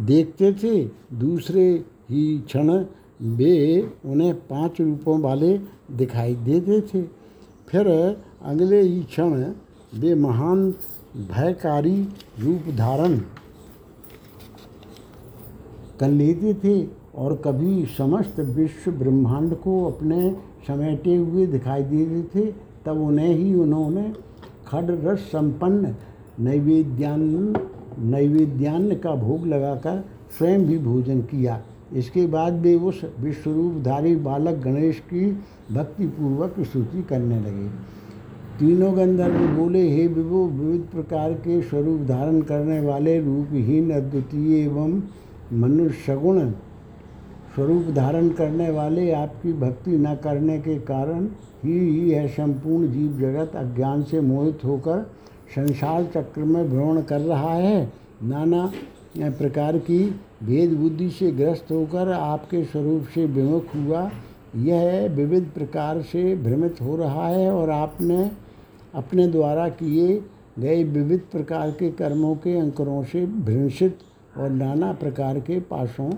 देखते 0.00 0.52
थे। 0.52 0.84
दूसरे 1.16 1.64
ही 2.10 2.38
क्षण 2.40 2.70
वे 3.36 3.54
उन्हें 4.04 4.34
पाँच 4.46 4.80
रूपों 4.80 5.18
वाले 5.20 5.56
दिखाई 5.92 6.34
देते 6.36 6.80
थे। 6.82 7.02
फिर 7.68 7.88
अगले 7.88 8.80
ही 8.80 9.02
क्षण 9.04 9.44
वे 9.94 10.14
महान, 10.16 10.70
भयकारी 11.30 11.96
रूप 12.40 12.68
धारण 12.76 13.18
कर 16.00 16.08
लेते 16.10 16.54
थे 16.54 16.74
और 17.14 17.34
कभी 17.44 17.84
समस्त 17.88 18.40
विश्व 18.50 18.90
ब्रह्मांड 18.92 19.54
को 19.56 19.84
अपने 19.84 20.30
समेटे 20.66 21.16
हुए 21.16 21.46
दिखाई 21.46 21.82
देते 21.84 22.22
थे, 22.30 22.50
तब 22.84 23.00
उन्हें 23.00 23.28
ही 23.28 23.54
उन्होंने 23.54 24.12
खड 24.68 24.90
रस 25.04 25.18
संपन्न 25.18 25.94
नैवेद्यान्न 26.40 27.54
नैवेद्यान्न 28.04 28.94
का 28.94 29.14
भोग 29.14 29.46
लगाकर 29.46 30.04
स्वयं 30.38 30.66
भी 30.66 30.78
भोजन 30.78 31.20
किया। 31.22 31.60
इसके 31.92 32.26
बाद 32.26 32.60
वे 32.60 32.74
उस 32.74 33.00
विश्वरूपधारी 33.20 34.14
बालक 34.16 34.54
गणेश 34.54 34.98
की 35.12 35.26
भक्तिपूर्वक 35.72 36.54
स्तुति 36.60 37.02
करने 37.02 37.40
लगे। 37.40 37.68
तीनों 38.58 38.96
गंधर्व 38.96 39.46
बोले, 39.56 39.88
हे 39.90 40.06
विभु, 40.06 40.44
विविध 40.48 40.82
प्रकार 40.92 41.32
के 41.34 41.60
स्वरूप 41.62 42.00
धारण 42.00 42.40
करने 42.40 42.80
वाले 42.80 43.18
रूपहीन 43.20 43.90
अद्वितीय 43.90 44.56
एवं 44.56 45.00
मनुष्य 45.52 46.02
सगुण 46.06 46.40
स्वरूप 47.54 47.86
धारण 47.94 48.28
करने 48.28 48.70
वाले 48.70 49.10
आपकी 49.12 49.52
भक्ति 49.52 49.90
न 49.90 50.14
करने 50.14 50.58
के 50.58 50.78
कारण 50.80 51.26
ही 51.64 51.74
यह 52.10 52.26
संपूर्ण 52.28 52.88
जीव 52.92 53.18
जगत 53.20 53.56
अज्ञान 53.56 54.02
से 54.02 54.20
मोहित 54.20 54.64
होकर 54.64 55.02
संसार 55.54 56.04
चक्र 56.14 56.44
में 56.44 56.70
भ्रमण 56.70 57.00
कर 57.02 57.20
रहा 57.20 57.54
है। 57.54 57.92
नाना 58.22 58.72
प्रकार 59.38 59.78
की 59.78 59.98
भेद 60.42 60.72
बुद्धि 60.72 61.08
से 61.10 61.30
ग्रस्त 61.32 61.70
होकर 61.72 62.12
आपके 62.12 62.64
स्वरूप 62.64 63.06
से 63.14 63.26
विमुख 63.26 63.74
हुआ। 63.76 64.10
यह 64.56 65.08
विविध 65.08 65.44
प्रकार 65.54 66.00
से 66.02 66.34
भ्रमित 66.36 66.80
हो 66.82 66.96
रहा 66.96 67.28
है 67.28 67.50
और 67.52 67.70
आपने 67.70 68.30
अपने 68.94 69.26
द्वारा 69.28 69.68
किए 69.68 70.20
गए 70.58 70.82
विविध 70.84 71.20
प्रकार 71.32 71.70
के 71.70 71.90
कर्मों 71.92 72.34
के 72.36 72.58
अंकरों 72.58 73.02
से 73.04 73.24
भ्रंशित 73.26 73.98
और 74.38 74.50
नाना 74.50 74.92
प्रकार 74.92 75.38
के 75.40 75.58
पासों 75.60 76.10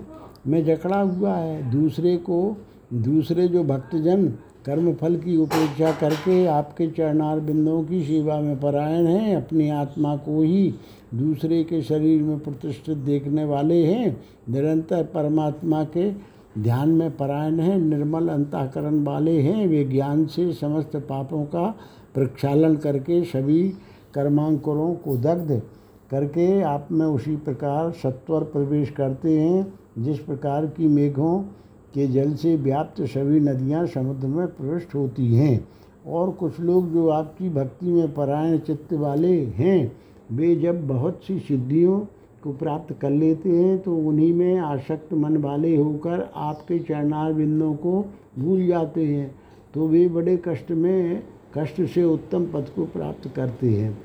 में 0.47 0.65
जकड़ा 0.65 1.01
हुआ 1.01 1.35
है। 1.35 1.71
दूसरे 1.71 2.17
को, 2.17 2.57
दूसरे 2.93 3.47
जो 3.47 3.63
भक्तजन 3.63 4.33
कर्म 4.65 4.93
फल 4.93 5.15
की 5.15 5.37
उपेक्षा 5.37 5.91
करके 5.91 6.45
आपके 6.45 6.87
चरणार 6.87 7.39
बिंदों 7.39 7.83
की 7.83 8.03
सेवा 8.03 8.39
में 8.39 8.59
परायण 8.59 9.05
हैं, 9.05 9.35
अपनी 9.35 9.69
आत्मा 9.69 10.15
को 10.15 10.41
ही 10.41 10.73
दूसरे 11.13 11.63
के 11.63 11.81
शरीर 11.81 12.21
में 12.21 12.39
प्रतिष्ठित 12.39 12.97
देखने 12.97 13.45
वाले 13.45 13.85
हैं, 13.85 14.21
निरंतर 14.49 15.03
परमात्मा 15.03 15.83
के 15.83 16.11
ध्यान 16.57 16.89
में 16.89 17.17
परायण 17.17 17.59
हैं, 17.59 17.77
निर्मल 17.77 18.27
अंतःकरण 18.27 19.03
वाले 19.03 19.41
हैं, 19.41 19.67
वे 19.67 19.83
ज्ञान 19.83 20.25
से 20.25 20.53
समस्त 20.53 20.95
पापों 20.95 21.45
का 21.45 21.75
प्रक्षालन 22.13 22.75
करके 22.75 23.23
सभी 23.23 23.69
कर्मांकुरों 24.13 24.93
को 24.95 25.17
दग्ध 25.17 25.61
करके 26.11 26.61
आप 26.61 26.87
में 26.91 27.05
उसी 27.05 27.35
प्रकार 27.35 27.91
सत्वर 27.91 28.43
प्रवेश 28.43 28.89
करते 28.89 29.39
हैं। 29.39 29.73
जिस 29.97 30.19
प्रकार 30.19 30.65
की 30.67 30.87
मेघों 30.87 31.39
के 31.93 32.07
जल 32.07 32.33
से 32.33 32.55
व्याप्त 32.55 33.01
सभी 33.03 33.39
नदियाँ 33.39 33.85
समुद्र 33.87 34.27
में 34.27 34.47
प्रविष्ट 34.47 34.93
होती 34.95 35.33
हैं 35.35 35.67
और 36.07 36.31
कुछ 36.31 36.59
लोग 36.59 36.91
जो 36.93 37.07
आपकी 37.09 37.49
भक्ति 37.49 37.85
में 37.85 38.13
परायण 38.13 38.57
चित्त 38.57 38.93
वाले 38.93 39.33
हैं, 39.55 39.91
वे 40.31 40.55
जब 40.55 40.87
बहुत 40.87 41.19
सी 41.23 41.39
सिद्धियों 41.39 41.99
को 42.43 42.51
प्राप्त 42.53 42.93
कर 42.93 43.09
लेते 43.09 43.49
हैं 43.49 43.77
तो 43.79 43.95
उन्हीं 43.99 44.33
में 44.33 44.57
आसक्त 44.57 45.13
मन 45.13 45.37
वाले 45.37 45.75
होकर 45.75 46.29
आपके 46.35 46.79
चरणार 46.79 47.33
बिंदों 47.33 47.73
को 47.75 48.01
भूल 48.39 48.65
जाते 48.67 49.05
हैं 49.05 49.35
तो 49.73 49.87
वे 49.87 50.07
बड़े 50.07 50.37
कष्ट 50.47 50.71
में, 50.71 51.23
कष्ट 51.57 51.81
से 51.85 52.03
उत्तम 52.03 52.45
पद 52.45 52.65
को 52.75 52.85
प्राप्त 52.85 53.27
करते 53.35 53.69
हैं। 53.69 53.97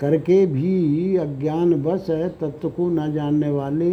करके 0.00 0.44
भी 0.46 1.16
अज्ञान 1.16 1.82
बस 1.82 2.06
तत्व 2.40 2.68
को 2.68 2.88
न 2.88 3.12
जानने 3.12 3.50
वाले 3.50 3.90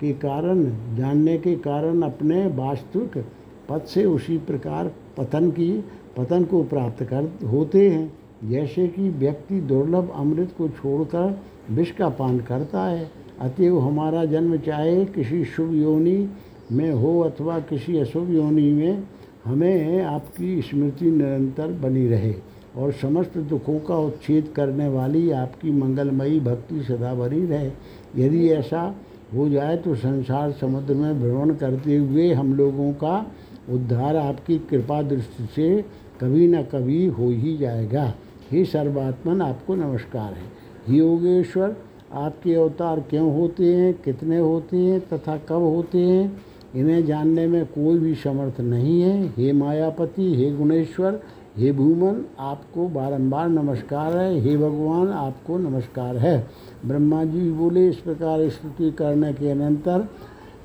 के 0.00 0.12
कारण, 0.12 0.64
जानने 0.96 1.38
के 1.38 1.54
कारण 1.56 2.02
अपने 2.02 2.46
वास्तविक 2.46 3.24
पद 3.68 3.82
से 3.82 4.04
उसी 4.04 4.38
प्रकार 4.38 4.92
पतन 5.16 5.50
की, 5.50 5.72
पतन 6.16 6.44
को 6.44 6.62
प्राप्त 6.62 7.02
कर, 7.04 7.46
होते 7.46 7.88
हैं। 7.90 8.12
जैसे 8.44 8.86
कि 8.88 9.08
व्यक्ति 9.08 9.60
दुर्लभ 9.60 10.12
अमृत 10.14 10.54
को 10.58 10.68
छोड़कर 10.68 11.38
विष 11.70 11.90
का 11.90 12.08
पान 12.08 12.38
करता 12.40 12.84
है, 12.84 13.10
अतएव 13.40 13.78
हमारा 13.78 14.24
जन्म 14.24 14.56
चाहे 14.56 15.04
किसी 15.04 15.44
शुभ 15.44 15.74
योनि 15.74 16.28
में 16.72 16.90
हो 16.92 17.20
अथवा 17.20 17.58
किसी 17.60 17.98
अशुभ 17.98 18.30
योनि 18.30 18.70
में, 18.72 19.02
हमें 19.44 20.02
आपकी 20.02 20.62
स्मृति 20.62 21.10
निरंतर 21.10 21.72
बनी 21.72 22.06
रहे 22.08 22.34
और 22.76 22.92
समस्त 22.92 23.38
दुखों 23.38 23.78
का 23.80 23.96
उच्छेद 23.98 24.52
करने 24.56 24.88
वाली 24.88 25.30
आपकी 25.30 25.70
मंगलमयी 25.70 26.40
भक्ति 26.40 26.82
सदा 26.82 27.14
बनी 27.14 27.46
रहे। 27.46 27.70
यदि 28.16 28.48
ऐसा 28.48 28.94
हो 29.34 29.48
जाए 29.48 29.76
तो 29.76 29.94
संसार 29.94 30.52
समुद्र 30.52 30.94
में 30.94 31.20
भ्रमण 31.20 31.54
करते 31.54 31.96
हुए 31.96 32.32
हम 32.32 32.54
लोगों 32.54 32.92
का 32.92 33.26
उद्धार 33.70 34.16
आपकी 34.16 34.58
कृपा 34.58 35.02
दृष्टि 35.02 35.48
से 35.56 35.84
कभी 36.20 36.48
न 36.48 36.62
कभी 36.62 37.06
हो 37.06 37.28
ही 37.28 37.56
जाएगा। 37.56 38.14
हे 38.50 38.64
सर्वात्मन, 38.64 39.42
आपको 39.42 39.74
नमस्कार 39.74 40.32
है। 40.32 40.52
हे 40.88 40.96
योगेश्वर, 40.96 41.76
आपके 42.12 42.54
अवतार 42.54 43.00
क्यों 43.00 43.34
होते 43.34 43.74
हैं, 43.74 43.94
कितने 43.94 44.38
होते 44.38 44.76
हैं, 44.76 45.00
तथा 45.00 45.36
कब 45.36 45.62
होते 45.62 45.98
हैं, 45.98 46.42
इन्हें 46.74 47.06
जानने 47.06 47.46
में 47.46 47.64
कोई 47.66 47.98
भी 47.98 48.14
समर्थ 48.14 48.60
नहीं 48.60 49.00
है। 49.02 49.26
हे 49.26 49.52
मायापति, 49.52 50.34
हे 50.34 50.50
गुणेश्वर 50.50 51.20
हे 51.54 51.70
भूमन, 51.72 52.24
आपको 52.40 52.86
बारंबार 52.88 53.48
नमस्कार 53.48 54.16
है। 54.16 54.40
हे 54.40 54.56
भगवान, 54.56 55.08
आपको 55.08 55.58
नमस्कार 55.58 56.16
है। 56.16 56.46
ब्रह्मा 56.86 57.22
जी 57.24 57.50
बोले, 57.50 57.88
इस 57.88 57.96
प्रकार 57.96 58.48
स्तुति 58.48 58.90
करने 58.90 59.32
के 59.32 59.50
अनंतर 59.50 60.08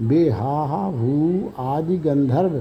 वे 0.02 0.30
हा 0.30 0.90
भू 0.92 1.52
आदि 1.60 1.98
गंधर्व 1.98 2.60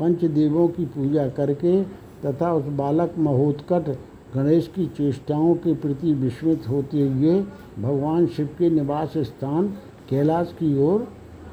पंचदेवों 0.00 0.66
की 0.68 0.86
पूजा 0.86 1.28
करके 1.28 1.82
तथा 2.24 2.52
उस 2.52 2.64
बालक 2.74 3.14
महोत्कट 3.18 3.94
गणेश 4.34 4.66
की 4.74 4.86
चेष्टाओं 4.86 5.54
के 5.54 5.74
प्रति 5.76 6.14
विस्मित 6.14 6.68
होते 6.68 7.02
हुए 7.02 7.40
भगवान 7.78 8.26
शिव 8.26 8.48
के 8.58 8.70
निवास 8.70 9.12
स्थान 9.18 9.68
कैलाश 10.10 10.54
की 10.58 10.76
ओर 10.82 11.06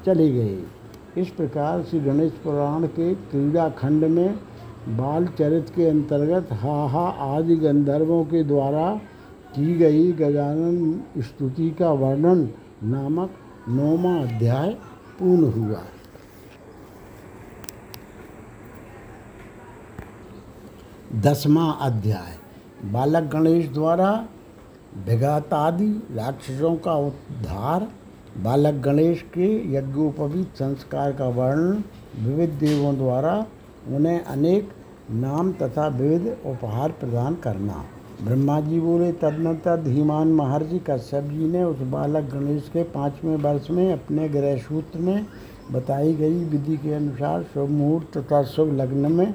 चले 0.06 0.30
गए। 0.32 0.58
इस 1.18 1.28
प्रकार 1.28 1.82
से 1.82 2.00
गणेश 2.00 2.32
पुराण 2.44 2.86
के 2.88 3.14
क्रीड़ा 3.14 3.68
खंड 3.68 4.04
में 4.04 4.38
बाल 4.88 5.26
चरित्र 5.26 5.72
के 5.72 5.86
अंतर्गत 5.88 6.52
हाहा 6.52 7.08
आदि 7.36 7.56
गंधर्वों 7.56 8.24
के 8.24 8.42
द्वारा 8.44 8.94
की 9.54 9.74
गई 9.74 10.12
गजानन 10.12 11.00
स्तुति 11.18 11.70
का 11.70 11.90
वर्णन 11.92 12.48
नामक 12.82 13.30
नौवा 13.68 14.14
अध्याय 14.22 14.70
पूर्ण 15.18 15.50
हुआ। 15.52 15.82
दसवां 21.22 21.72
अध्याय। 21.80 22.38
बालक 22.92 23.24
गणेश 23.24 23.68
द्वारा 23.68 24.26
विघातादि 25.06 25.90
राक्षसों 26.12 26.76
का 26.76 26.94
उद्धार, 26.94 27.88
बालक 28.42 28.74
गणेश 28.74 29.22
के 29.34 29.74
यज्ञोपवीत 29.74 30.54
संस्कार 30.54 31.12
का 31.12 31.28
वर्णन 31.28 31.84
विविध 32.24 32.50
देवों 32.50 32.96
द्वारा 32.96 33.46
उन्हें 33.86 34.20
अनेक 34.20 34.68
नाम 35.12 35.52
तथा 35.52 35.86
विविध 35.88 36.26
उपहार 36.46 36.90
प्रदान 36.92 37.34
करना। 37.34 37.84
ब्रह्मा 38.24 38.60
जी 38.60 38.80
बोले, 38.80 39.10
तदनंतर 39.12 39.82
धीमान 39.82 40.28
महर्षि 40.32 40.78
कश्यप 40.86 41.24
जी 41.24 41.48
ने 41.48 41.62
उस 41.64 41.80
बालक 41.88 42.30
गणेश 42.32 42.68
के 42.72 42.82
पाँचवें 42.92 43.36
वर्ष 43.36 43.70
में 43.70 43.92
अपने 43.92 44.28
गृह 44.28 44.56
सूत्र 44.58 44.98
में 44.98 45.26
बताई 45.72 46.14
गई 46.14 46.44
विधि 46.44 46.76
के 46.76 46.92
अनुसार 46.94 47.42
शुभ 47.54 47.70
मुहूर्त 47.70 48.16
तथा 48.18 48.42
शुभ 48.44 48.72
लग्न 48.72 49.12
में 49.12 49.34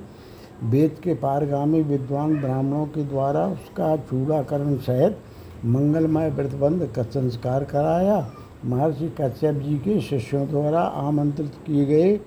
वेद 0.63 0.95
के 1.03 1.13
पारगामी 1.13 1.81
विद्वान 1.83 2.35
ब्राह्मणों 2.41 2.85
के 2.87 3.03
द्वारा 3.03 3.45
उसका 3.47 3.95
चूड़ाकरण 4.09 4.75
सहित 4.79 5.17
मंगलमय 5.65 6.29
व्रतबंध 6.29 6.85
का 6.95 7.03
संस्कार 7.03 7.63
कराया। 7.63 8.19
महर्षि 8.65 9.11
कश्यप 9.21 9.55
जी 9.55 9.77
के 9.77 9.99
शिष्यों 10.01 10.47
द्वारा 10.47 10.81
आमंत्रित 10.81 11.53
किए 11.65 11.85
गए 11.85 12.19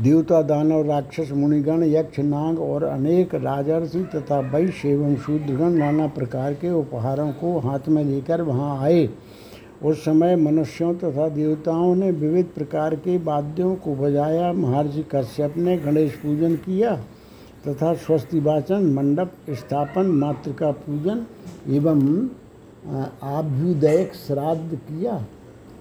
देवता, 0.00 0.40
दानव, 0.42 0.82
राक्षस, 0.82 1.30
मुनिगण, 1.32 1.82
यक्ष, 1.84 2.18
नाग 2.18 2.58
और 2.58 2.82
अनेक 2.82 3.34
राजर्षि 3.34 4.02
तथा 4.04 4.38
वैश्य 4.50 4.88
एवं 4.88 5.16
शूद्रगण 5.16 5.70
नाना 5.70 6.06
प्रकार 6.06 6.54
के 6.54 6.70
उपहारों 6.70 7.30
को 7.32 7.58
हाथ 7.58 7.88
में 7.88 8.04
लेकर 8.04 8.42
वहाँ 8.42 8.78
आए। 8.82 9.08
उस 9.82 10.04
समय 10.04 10.36
मनुष्यों 10.36 10.94
तथा 10.94 11.28
देवताओं 11.28 11.94
ने 11.94 12.10
विविध 12.10 12.46
प्रकार 12.46 12.94
के 12.96 13.16
वाद्यों 13.18 13.74
को 13.74 13.94
बजाया। 13.94 14.52
महर्षि 14.52 15.04
कश्यप 15.14 15.56
ने 15.56 15.76
गणेश 15.76 16.12
पूजन 16.12 16.54
किया 16.56 16.94
तथा 17.68 17.92
स्वस्ति 17.94 18.40
वाचन, 18.40 18.86
मंडप, 18.94 19.32
स्थापन, 19.50 20.06
मातृका 20.06 20.70
पूजन 20.70 21.24
एवं 21.68 22.00
आभ्युदयक 23.22 24.14
श्राद्ध 24.16 24.74
किया 24.74 25.24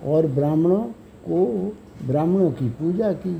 और 0.05 0.27
ब्राह्मणों 0.27 0.83
को, 1.23 1.73
ब्राह्मणों 2.07 2.51
की 2.51 2.69
पूजा 2.69 3.11
की। 3.13 3.35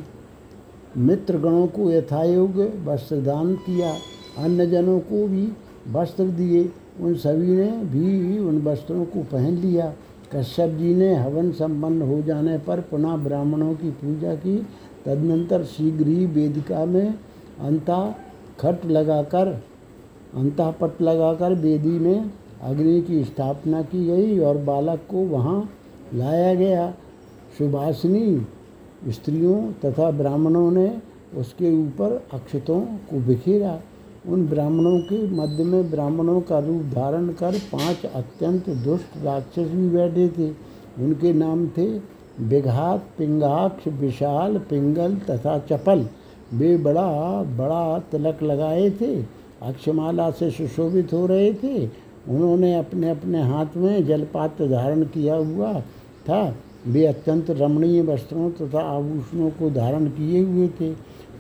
मित्रगणों 0.98 1.68
को 1.68 1.90
यथायोग 1.92 2.58
वस्त्र 2.86 3.22
दान 3.22 3.54
किया 3.56 3.94
अन्य 4.38 4.66
जनों 4.68 5.00
को 5.00 5.28
भी 5.28 5.48
वस्त्र 5.92 6.24
दिए। 6.24 6.70
उन 7.02 7.14
सभी 7.16 7.56
ने 7.56 7.72
भी 7.86 8.40
उन 8.40 8.62
वस्त्रों 8.62 9.06
को 9.06 9.20
पहन 9.24 9.54
लिया। 9.54 9.94
कश्यप 10.36 10.70
जी 10.70 10.94
ने 10.96 11.14
हवन 11.16 11.52
संपन्न 11.52 12.02
हो 12.02 12.22
जाने 12.22 12.58
पर 12.58 12.80
पुनः 12.82 13.16
ब्राह्मणों 13.16 13.74
की 13.74 13.90
पूजा 13.92 14.36
की। 14.36 14.58
तदनंतर 15.06 15.64
शीघ्र 15.64 16.08
ही 16.08 16.26
वेदिका 16.26 16.86
में 16.86 17.14
अंता 17.60 18.16
खट 18.60 18.86
लगाकर, 18.86 19.48
अंतापट 20.36 21.02
लगाकर 21.02 21.54
वेदी 21.54 21.98
में 22.00 22.32
अग्नि 22.62 23.02
की 23.02 23.24
स्थापना 23.24 23.82
की 23.82 24.06
गई 24.08 24.40
और 24.40 24.58
बालक 24.58 25.00
को 25.10 25.18
वहाँ 25.28 25.70
लाया 26.14 26.54
गया। 26.54 26.90
सुभाषिनी 27.58 28.42
स्त्रियों 29.10 29.72
तथा 29.86 30.12
ब्राह्मणों 30.12 30.72
ने 30.72 31.02
उसके 31.38 31.82
ऊपर 31.84 32.26
अक्षतों 32.34 32.82
को 32.82 33.20
बिखेरा। 33.20 33.80
उन 34.28 34.48
ब्राह्मणों 34.48 35.00
के 35.00 35.28
मध्य 35.28 35.64
में 35.64 35.92
ब्राह्मणों 35.92 36.42
का 36.42 36.60
रूप 36.60 36.82
धारण 36.82 37.28
कर 37.30 37.52
पाँच 37.52 38.06
अत्यंत 38.06 38.70
दुष्ट 38.70 39.24
राक्षस 39.24 39.72
भी 39.72 39.90
बैठे 39.90 40.28
थे। 40.30 40.50
उनके 41.04 41.34
नाम 41.34 41.68
थे 41.68 41.88
विघात 42.40 43.06
पिंगाक्ष, 43.18 43.88
विशाल, 43.88 44.58
पिंगल 44.58 45.16
तथा 45.16 45.58
चपल। 45.60 46.08
वे 46.54 46.78
बड़ा 46.78 47.44
बड़ा 47.44 48.00
तिलक 48.00 48.44
लगाए 48.44 48.90
थे। 48.90 49.24
अक्षमाला 49.62 50.32
से 50.32 50.52
सुशोभित 50.52 51.14
हो 51.14 51.26
रहे 51.26 51.54
थे। 51.54 51.86
उन्होंने 52.30 52.76
अपने 52.76 53.10
अपने 53.10 53.42
हाथ 53.42 53.78
में 53.78 54.06
जलपात्र 54.06 54.68
धारण 54.68 55.04
किया 55.04 55.36
हुआ 55.36 55.80
था। 56.30 56.56
वे 56.88 57.06
अत्यंत 57.06 57.50
रमणीय 57.52 58.02
वस्त्रों 58.02 58.50
तथा 58.52 58.82
आभूषणों 58.89 59.50
को 59.50 59.70
धारण 59.70 60.06
किए 60.08 60.44
हुए 60.44 60.67
थे। 60.82 60.91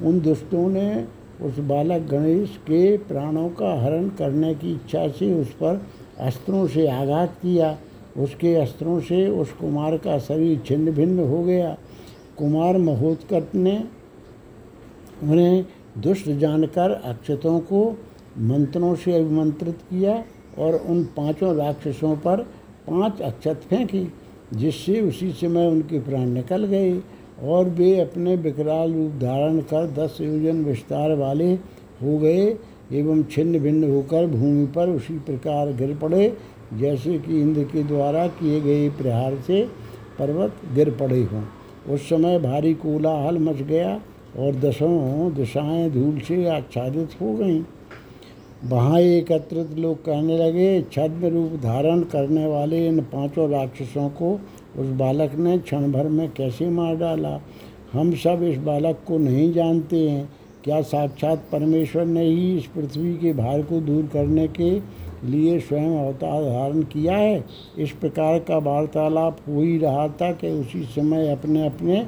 उन 0.05 0.19
दुष्टों 0.19 0.67
ने 0.69 1.05
उस 1.41 1.59
बालक 1.59 2.01
गणेश 2.01 2.57
के 2.57 2.97
प्राणों 2.97 3.49
का 3.49 3.73
हरण 3.83 4.09
करने 4.09 4.53
की 4.55 4.71
इच्छा 4.71 5.07
से 5.07 5.33
उस 5.33 5.51
पर 5.53 5.81
अस्त्रों 6.19 6.67
से 6.67 6.87
आघात 6.87 7.35
किया। 7.41 7.77
उसके 8.17 8.55
अस्त्रों 8.55 8.99
से 8.99 9.27
उस 9.31 9.51
कुमार 9.51 9.97
का 9.97 10.17
शरीर 10.19 10.61
छिन्न 10.65 10.91
भिन्न 10.91 11.27
हो 11.27 11.43
गया। 11.43 11.77
कुमार 12.37 12.77
महोत्कट 12.77 13.55
ने 13.55 13.77
उन्हें 15.23 15.65
दुष्ट 15.97 16.29
जानकर 16.29 16.91
अक्षतों 16.91 17.59
को 17.59 17.83
मंत्रों 18.39 18.95
से 18.95 19.15
अभिमंत्रित 19.15 19.77
किया 19.89 20.23
और 20.57 20.75
उन 20.75 21.03
पाँचों 21.17 21.55
राक्षसों 21.55 22.15
पर 22.15 22.41
पाँच 22.87 23.21
अक्षत 23.21 23.61
फेंकी। 23.69 24.07
जिससे 24.53 25.01
उसी 25.01 25.31
समय 25.31 25.67
उनके 25.67 25.99
प्राण 25.99 26.29
निकल 26.29 26.65
गए 26.65 26.99
और 27.43 27.69
वे 27.69 27.99
अपने 27.99 28.35
विकराल 28.35 28.93
रूप 28.93 29.11
धारण 29.11 29.59
कर 29.59 29.87
दस 29.91 30.17
योजन 30.21 30.63
विस्तार 30.63 31.15
वाले 31.15 31.53
हो 32.03 32.17
गए 32.17 32.57
एवं 32.91 33.23
छिन्न 33.23 33.59
भिन्न 33.59 33.91
होकर 33.91 34.27
भूमि 34.27 34.65
पर 34.65 34.89
उसी 34.89 35.17
प्रकार 35.19 35.73
गिर 35.73 35.95
पड़े, 35.97 36.33
जैसे 36.73 37.17
कि 37.19 37.41
इंद्र 37.41 37.63
के 37.63 37.83
द्वारा 37.83 38.27
किए 38.27 38.61
गए 38.61 38.89
प्रहार 38.89 39.35
से 39.47 39.61
पर्वत 40.19 40.55
गिर 40.73 40.89
पड़े 40.91 41.23
हों। 41.23 41.43
उस 41.93 42.09
समय 42.09 42.39
भारी 42.39 42.73
कोलाहल 42.73 43.37
मच 43.37 43.61
गया 43.61 44.01
और 44.39 44.55
दसों 44.55 45.33
दिशाएँ 45.33 45.89
धूल 45.91 46.19
से 46.19 46.45
आच्छादित 46.49 47.21
हो 47.21 47.33
गईं। 47.33 47.63
वहाँ 48.63 48.99
एकत्रित 48.99 49.69
लोग 49.77 49.97
कहने 50.05 50.37
लगे, 50.37 50.81
छद्म 50.81 51.27
रूप 51.27 51.51
धारण 51.63 52.01
करने 52.01 52.45
वाले 52.45 52.87
इन 52.87 52.99
पाँचों 53.01 53.49
राक्षसों 53.49 54.09
को 54.09 54.33
उस 54.77 54.89
बालक 54.89 55.33
ने 55.35 55.57
क्षण 55.57 55.91
भर 55.91 56.07
में 56.07 56.29
कैसे 56.31 56.69
मार 56.69 56.95
डाला? 56.95 57.39
हम 57.93 58.13
सब 58.15 58.43
इस 58.43 58.57
बालक 58.57 58.99
को 59.07 59.17
नहीं 59.17 59.51
जानते 59.53 60.09
हैं। 60.09 60.29
क्या 60.63 60.81
साक्षात 60.81 61.43
परमेश्वर 61.51 62.05
ने 62.05 62.23
ही 62.23 62.57
इस 62.57 62.65
पृथ्वी 62.65 63.13
के 63.13 63.33
भार 63.33 63.61
को 63.61 63.79
दूर 63.81 64.09
करने 64.13 64.47
के 64.47 64.71
लिए 65.27 65.59
स्वयं 65.59 65.97
अवतार 66.05 66.43
धारण 66.43 66.81
किया 66.83 67.17
है? 67.17 67.43
इस 67.77 67.91
प्रकार 67.91 68.39
का 68.39 68.57
वार्तालाप 68.57 69.37
हो 69.47 69.61
ही 69.61 69.77
रहा 69.77 70.07
था 70.07 70.31
कि 70.31 70.49
उसी 70.49 70.83
समय 70.83 71.31
अपने 71.31 71.65
अपने 71.65 72.05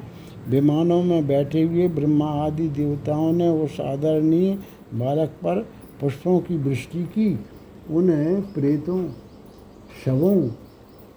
विमानों 0.48 1.02
में 1.02 1.26
बैठे 1.26 1.62
हुए 1.62 1.88
ब्रह्मा 1.88 2.30
आदि 2.46 2.68
देवताओं 2.68 3.32
ने 3.32 3.48
उस 3.48 3.80
आदरणीय 3.80 4.58
बालक 4.94 5.28
पर 5.28 5.66
पुष्पों 6.00 6.38
की 6.40 6.56
वृष्टि 6.58 7.02
की 7.04 7.28
उन 7.90 8.10
प्रेतों, 8.54 9.02
शवों 10.04 10.36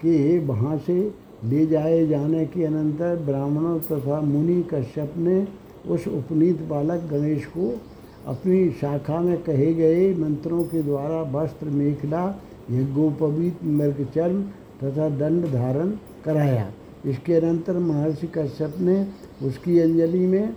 के 0.02 0.18
वहाँ 0.40 0.78
से 0.78 1.00
ले 1.46 1.66
जाए 1.66 2.06
जाने 2.08 2.46
के 2.46 2.64
अनंतर 2.66 3.16
ब्राह्मणों 3.26 3.80
तथा 3.82 4.20
मुनि 4.22 4.62
कश्यप 4.74 5.14
ने 5.18 5.46
उस 5.88 6.08
उपनीत 6.08 6.62
बालक 6.62 7.08
गणेश 7.12 7.46
को 7.46 7.70
अपनी 8.28 8.70
शाखा 8.72 9.20
में 9.20 9.38
कहे 9.44 9.74
गए 9.74 10.14
मंत्रों 10.14 10.64
के 10.64 10.82
द्वारा 10.84 11.22
वस्त्र, 11.32 11.68
मेखला, 11.68 12.24
यज्ञोपवीत, 12.72 13.64
मृगचर्म 13.64 14.42
तथा 14.84 15.10
दंड 15.10 15.46
धारण 15.54 15.92
कराया। 16.26 16.72
इसके 17.06 17.34
अनंतर 17.34 17.78
महर्षि 17.80 18.28
कश्यप 18.28 18.76
ने 18.80 19.06
उसकी 19.44 19.80
अंजलि 19.80 20.26
में 20.28 20.56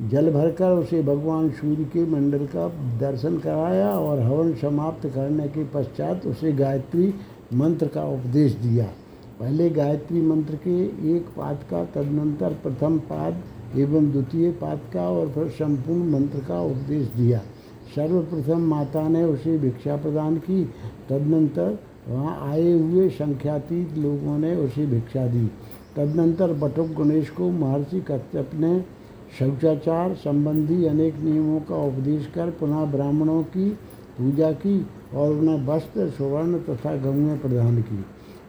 जल 0.00 0.30
भरकर 0.30 0.70
उसे 0.70 1.02
भगवान 1.02 1.50
सूर्य 1.50 1.84
के 1.84 2.04
मंडल 2.06 2.46
का 2.46 2.68
दर्शन 2.98 3.38
कराया 3.38 3.90
और 3.90 4.20
हवन 4.20 4.54
समाप्त 4.54 5.06
करने 5.06 5.48
के 5.48 5.64
पश्चात 5.64 6.26
उसे 6.26 6.52
गायत्री 6.52 7.14
मंत्र 7.54 7.86
का 7.86 8.04
उपदेश 8.04 8.52
दिया। 8.52 8.84
पहले 9.40 9.70
गायत्री 9.70 10.20
मंत्र 10.20 10.54
के 10.54 10.82
एक 11.16 11.26
पाद 11.36 11.60
का, 11.70 11.84
तदनंतर 11.84 12.52
प्रथम 12.52 12.98
पाद 12.98 13.42
एवं 13.76 14.10
द्वितीय 14.10 14.50
पाद 14.50 14.80
का 14.94 15.08
और 15.10 15.28
फिर 15.28 15.48
संपूर्ण 15.48 16.10
मंत्र 16.10 16.38
का 16.38 16.60
उपदेश 16.60 17.06
दिया। 17.16 17.38
सर्वप्रथम 17.94 18.60
माता 18.60 19.08
ने 19.08 19.24
उसे 19.24 19.58
भिक्षा 19.58 19.96
प्रदान 19.96 20.36
की, 20.36 20.64
तदनंतर 21.08 21.78
वहाँ 22.08 22.50
आए 22.50 22.72
हुए 22.72 23.08
संख्यातीत 23.08 23.96
लोगों 23.98 24.38
ने 24.38 24.56
उसे 24.56 24.86
भिक्षा 24.86 25.26
दी। 25.26 25.46
तदनंतर 25.96 26.52
बटुक 26.52 26.86
गणेश 26.86 27.30
को 27.30 27.50
महर्षि 27.50 28.00
कश्यप 28.00 28.50
ने 28.54 28.93
शौचाचार 29.38 30.14
संबंधी 30.14 30.84
अनेक 30.86 31.16
नियमों 31.16 31.60
का 31.60 31.76
उपदेश 31.76 32.26
कर 32.34 32.50
पुनः 32.50 32.84
ब्राह्मणों 32.84 33.42
की 33.42 33.68
पूजा 34.18 34.50
की 34.52 34.86
और 35.14 35.32
उन्हें 35.32 35.66
वस्त्र, 35.66 36.08
सुवर्ण 36.10 36.58
तथा 36.58 36.94
गंगे 36.96 37.36
प्रदान 37.38 37.80
की। 37.82 38.04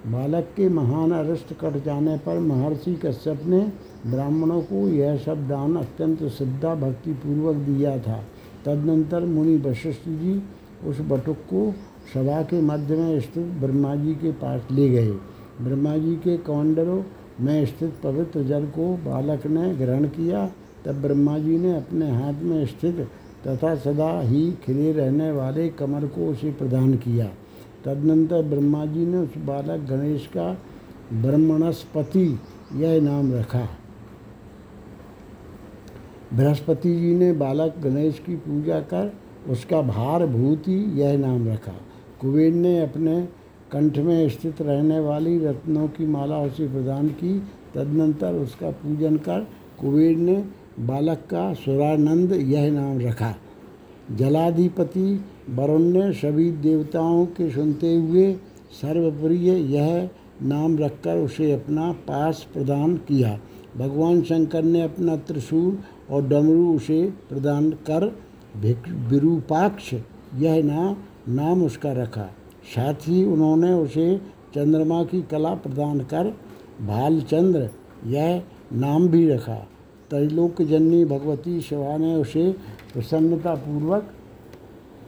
बालक 0.08 0.50
के 0.56 0.68
महान 0.70 1.12
अरिष्ट 1.12 1.54
कट 1.54 1.84
जाने 1.84 2.18
पर 2.18 2.40
महर्षि 2.40 2.94
कश्यप 2.96 3.46
ने 3.46 3.60
ब्राह्मणों 4.08 4.62
को 4.62 4.88
यह 4.88 5.18
सब 5.18 5.48
दान 5.48 5.76
अत्यंत 5.76 6.24
श्रद्धा 6.28 6.74
भक्ति 6.76 7.14
पूर्वक 7.14 7.56
दिया 7.56 7.98
था। 7.98 8.18
तदनंतर 8.66 9.26
मुनि 9.26 9.56
वशिष्ठ 9.58 10.10
जी 10.10 10.42
उस 10.88 11.00
बटुक 11.02 11.38
को 11.50 11.72
सभा 12.14 12.42
के 12.42 12.62
मध्य 12.62 12.96
में 12.96 13.20
स्थित 13.20 13.46
ब्रह्मा 13.62 13.96
जी 13.96 14.14
के 14.16 14.32
पास 14.32 14.68
ले 14.72 14.90
गए। 14.90 15.12
ब्रह्मा 15.62 15.98
जी 15.98 16.16
के 16.16 16.38
कौंडरों 16.38 17.02
में 17.42 17.66
स्थित 17.66 17.94
पवित्र 18.04 18.44
जल 18.44 18.66
को 18.66 18.88
बालक 19.06 19.48
ने 19.48 19.74
ग्रहण 19.76 20.08
किया 20.10 20.50
तब 20.86 21.02
ब्रह्मा 21.02 21.38
जी 21.40 21.58
ने 21.58 21.76
अपने 21.76 22.10
हाथ 22.12 22.42
में 22.42 22.66
स्थित 22.66 23.08
तथा 23.48 23.76
सदा 23.76 24.20
ही 24.22 24.52
खिले 24.66 24.92
रहने 24.92 25.32
वाले 25.32 25.68
कमर 25.70 26.06
को 26.08 26.28
उसे 26.28 26.52
प्रदान 26.52 26.94
किया। 26.96 27.26
तदनंतर 27.86 28.42
ब्रह्मा 28.42 28.86
जी 28.86 29.06
ने 29.06 29.18
उस 29.18 29.38
बालक 29.38 29.88
गणेश 29.90 30.28
का 30.28 30.52
ब्रह्मणस्पति 31.14 32.28
यह 32.76 33.02
नाम 33.02 33.34
रखा। 33.34 33.68
बृहस्पति 36.34 36.96
जी 36.96 37.14
ने 37.16 37.32
बालक 37.34 37.76
गणेश 37.80 38.20
की 38.20 38.36
पूजा 38.36 38.80
कर 38.80 39.14
उसका 39.50 39.82
भार 39.82 40.26
भूति 40.28 40.76
यह 40.96 41.18
नाम 41.18 41.48
रखा। 41.48 41.76
कुबेर 42.22 42.54
ने 42.54 42.80
अपने 42.80 43.22
कंठ 43.72 43.98
में 43.98 44.30
स्थित 44.30 44.62
रहने 44.62 45.00
वाली 45.00 45.38
रत्नों 45.40 45.88
की 45.88 46.06
माला 46.06 46.40
उसे 46.40 46.68
प्रदान 46.68 47.08
की। 47.08 47.40
तदनंतर 47.76 48.34
उसका 48.34 48.70
पूजन 48.72 49.18
कर 49.18 49.48
कुबेर 49.80 50.18
ने 50.18 50.36
बालक 50.80 51.18
का 51.18 51.54
सुरानंद 51.54 52.32
यह 52.34 52.72
नाम 52.72 53.00
रखा। 53.00 53.34
जलाधिपति 54.12 55.26
वरुण 55.50 55.84
ने 55.84 56.12
सभी 56.14 56.52
देवताओं 56.52 57.26
के 57.26 57.50
सुनते 57.52 57.96
हुए 57.96 58.34
सर्वप्रिय 58.72 59.52
यह 59.76 60.10
नाम 60.42 60.78
रखकर 60.78 61.18
उसे 61.18 61.52
अपना 61.52 61.92
पास 61.92 62.46
प्रदान 62.54 62.96
किया। 62.98 63.40
भगवान 63.78 64.22
शंकर 64.22 64.64
ने 64.64 64.82
अपना 64.82 65.16
त्रिशूल 65.18 65.78
और 66.10 66.28
डमरू 66.28 66.76
उसे 66.76 67.04
प्रदान 67.30 67.70
कर 67.90 68.06
विरूपाक्ष 69.10 69.94
यह 70.38 70.64
ना 70.64 70.96
नाम 71.30 71.64
उसका 71.64 71.92
रखा। 71.92 72.30
साथ 72.76 73.08
ही 73.08 73.24
उन्होंने 73.26 73.72
उसे 73.74 74.18
चंद्रमा 74.56 75.04
की 75.04 75.22
कला 75.22 75.54
प्रदान 75.56 76.00
कर 76.00 76.34
भालचंद्र 76.82 77.70
यह 78.06 78.42
नाम 78.74 79.08
भी 79.08 79.28
रखा। 79.30 79.68
त्रैलोक 80.10 80.62
जननी 80.62 81.04
भगवती 81.06 81.60
शिवा 81.62 81.98
ने 81.98 82.16
उसे 82.16 82.52
प्रसन्नतापूर्वक 82.94 84.04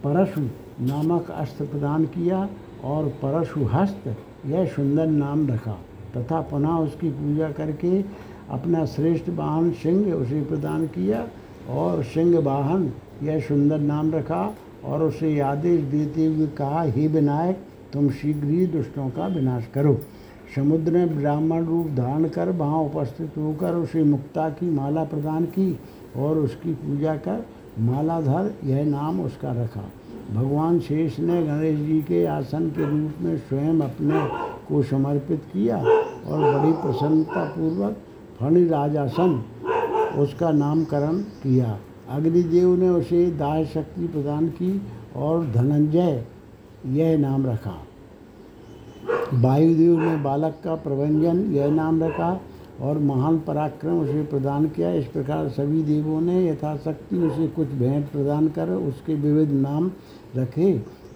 परशु 0.03 0.41
नामक 0.83 1.29
अस्त्र 1.31 1.65
प्रदान 1.65 2.05
किया 2.05 2.49
और 2.83 3.07
परशु 3.21 3.65
हस्त 3.65 4.15
यह 4.45 4.65
सुंदर 4.65 5.07
नाम 5.07 5.47
रखा 5.47 5.77
तथा 6.17 6.41
पुनः 6.41 6.77
उसकी 6.77 7.09
पूजा 7.09 7.51
करके 7.51 8.01
अपना 8.49 8.85
श्रेष्ठ 8.85 9.29
वाहन 9.29 9.71
सिंह 9.71 10.13
उसे 10.13 10.41
प्रदान 10.41 10.87
किया 10.87 11.27
और 11.69 12.03
सिंह 12.03 12.39
वाहन 12.39 12.91
यह 13.23 13.39
सुंदर 13.39 13.79
नाम 13.79 14.11
रखा 14.11 14.43
और 14.85 15.03
उसे 15.03 15.39
आदेश 15.39 15.81
देते 15.81 16.25
हुए 16.25 16.47
कहा, 16.47 16.81
हे 16.83 17.07
विनायक, 17.07 17.57
तुम 17.93 18.09
शीघ्र 18.09 18.47
ही 18.47 18.65
दुष्टों 18.67 19.09
का 19.09 19.27
विनाश 19.27 19.67
करो। 19.73 19.99
समुद्र 20.55 20.91
ने 20.91 21.05
ब्राह्मण 21.05 21.65
रूप 21.65 21.87
धारण 21.87 22.27
कर 22.27 22.49
वहाँ 22.49 22.79
उपस्थित 22.79 23.37
होकर 23.37 23.75
उसे 23.75 24.03
मुक्ता 24.03 24.49
की 24.49 24.69
माला 24.69 25.03
प्रदान 25.03 25.45
की 25.45 25.79
और 26.15 26.37
उसकी 26.37 26.73
पूजा 26.73 27.15
कर 27.17 27.45
मालाधर 27.79 28.51
यह 28.63 28.85
नाम 28.85 29.21
उसका 29.21 29.51
रखा। 29.53 29.83
भगवान 30.33 30.79
शेष 30.79 31.19
ने 31.19 31.41
गणेश 31.43 31.79
जी 31.79 32.01
के 32.01 32.25
आसन 32.25 32.69
के 32.69 32.89
रूप 32.89 33.21
में 33.21 33.37
स्वयं 33.37 33.79
अपने 33.79 34.25
को 34.67 34.83
समर्पित 34.83 35.43
किया 35.53 35.77
और 35.77 36.39
बड़ी 36.53 36.71
प्रसन्नतापूर्वक 36.73 37.97
फणि 38.39 38.67
राजासन 38.67 39.43
उसका 40.17 40.51
नामकरण 40.51 41.21
किया। 41.43 41.77
अग्निदेव 42.09 42.75
ने 42.75 42.89
उसे 42.89 43.25
दाह 43.31 43.63
शक्ति 43.63 44.07
प्रदान 44.07 44.47
की 44.49 44.81
और 45.15 45.45
धनंजय 45.45 46.23
यह 46.85 47.17
नाम 47.17 47.45
रखा। 47.45 47.77
वायुदेव 49.33 49.99
ने 49.99 50.15
बालक 50.17 50.59
का 50.63 50.75
प्रबंजन 50.75 51.39
यह 51.51 51.67
नाम 51.71 52.03
रखा 52.03 52.39
और 52.81 52.99
महान 52.99 53.37
पराक्रम 53.39 53.99
उसे 53.99 54.23
प्रदान 54.23 54.67
किया। 54.67 54.91
इस 54.91 55.05
प्रकार 55.05 55.49
सभी 55.49 55.83
देवों 55.83 56.21
ने 56.21 56.47
यथाशक्ति 56.49 57.17
उसे 57.17 57.47
कुछ 57.47 57.67
भेंट 57.67 58.07
प्रदान 58.07 58.47
कर 58.47 58.69
उसके 58.69 59.15
विविध 59.15 59.51
नाम 59.51 59.91
रखे। 60.35 60.69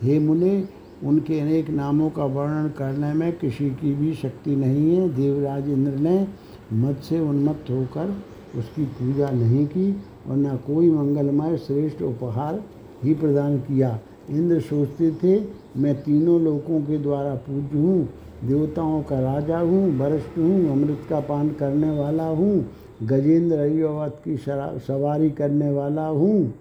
हे 0.03 0.19
मुने, 0.19 0.63
उनके 1.03 1.39
अनेक 1.39 1.69
नामों 1.69 2.09
का 2.09 2.25
वर्णन 2.25 2.69
करने 2.69 3.13
में 3.13 3.31
किसी 3.37 3.69
की 3.69 3.93
भी 3.95 4.13
शक्ति 4.13 4.55
नहीं 4.55 4.95
है। 4.95 5.09
देवराज 5.09 5.69
इंद्र 5.69 5.91
ने 5.91 6.27
मत 6.73 6.97
से 6.99 7.19
उन्मत्त 7.19 7.69
होकर 7.71 8.15
उसकी 8.57 8.83
पूजा 8.83 9.29
नहीं 9.29 9.65
की 9.67 9.91
और 10.29 10.37
न 10.37 10.55
कोई 10.57 10.89
मंगलमय, 10.89 11.57
श्रेष्ठ 11.57 12.01
उपहार 12.01 12.61
ही 13.03 13.13
प्रदान 13.13 13.57
किया। 13.57 13.99
इंद्र 14.31 14.59
सोचते 14.61 15.11
थे, 15.13 15.39
मैं 15.77 15.95
तीनों 16.03 16.39
लोकों 16.41 16.79
के 16.81 16.97
द्वारा 16.97 17.33
पूज्य 17.37 17.77
हूँ, 17.77 18.07
देवताओं 18.43 19.01
का 19.03 19.19
राजा 19.21 19.59
हूँ, 19.59 19.97
वरिष्ठ 19.97 20.37
हूँ, 20.37 20.71
अमृत 20.71 21.05
का 21.09 21.19
पान 21.19 21.49
करने 21.51 21.89
वाला 21.97 22.27
हूँ, 22.27 22.65
गजेंद्र 23.03 23.57
अयोवत 23.57 24.21
की 24.25 24.37
सवारी 24.37 25.29
करने 25.31 25.69
वाला 25.71 26.05
हूँ, 26.07 26.53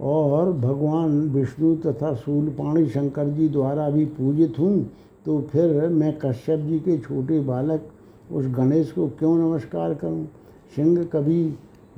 और 0.00 0.52
भगवान 0.52 1.20
विष्णु 1.30 1.74
तथा 1.76 2.12
सूलपाणी 2.14 2.86
शंकर 2.88 3.28
जी 3.28 3.48
द्वारा 3.48 3.88
भी 3.90 4.04
पूजित 4.06 4.58
हूँ 4.58 4.90
तो 5.26 5.40
फिर 5.50 5.88
मैं 5.88 6.12
कश्यप 6.18 6.60
जी 6.60 6.78
के 6.78 6.96
छोटे 6.98 7.38
बालक, 7.40 7.82
उस 8.32 8.46
गणेश 8.48 8.90
को 8.92 9.06
क्यों 9.08 9.36
नमस्कार 9.38 9.94
करूँ? 9.94 10.24
सिंह 10.76 11.04
कभी 11.04 11.44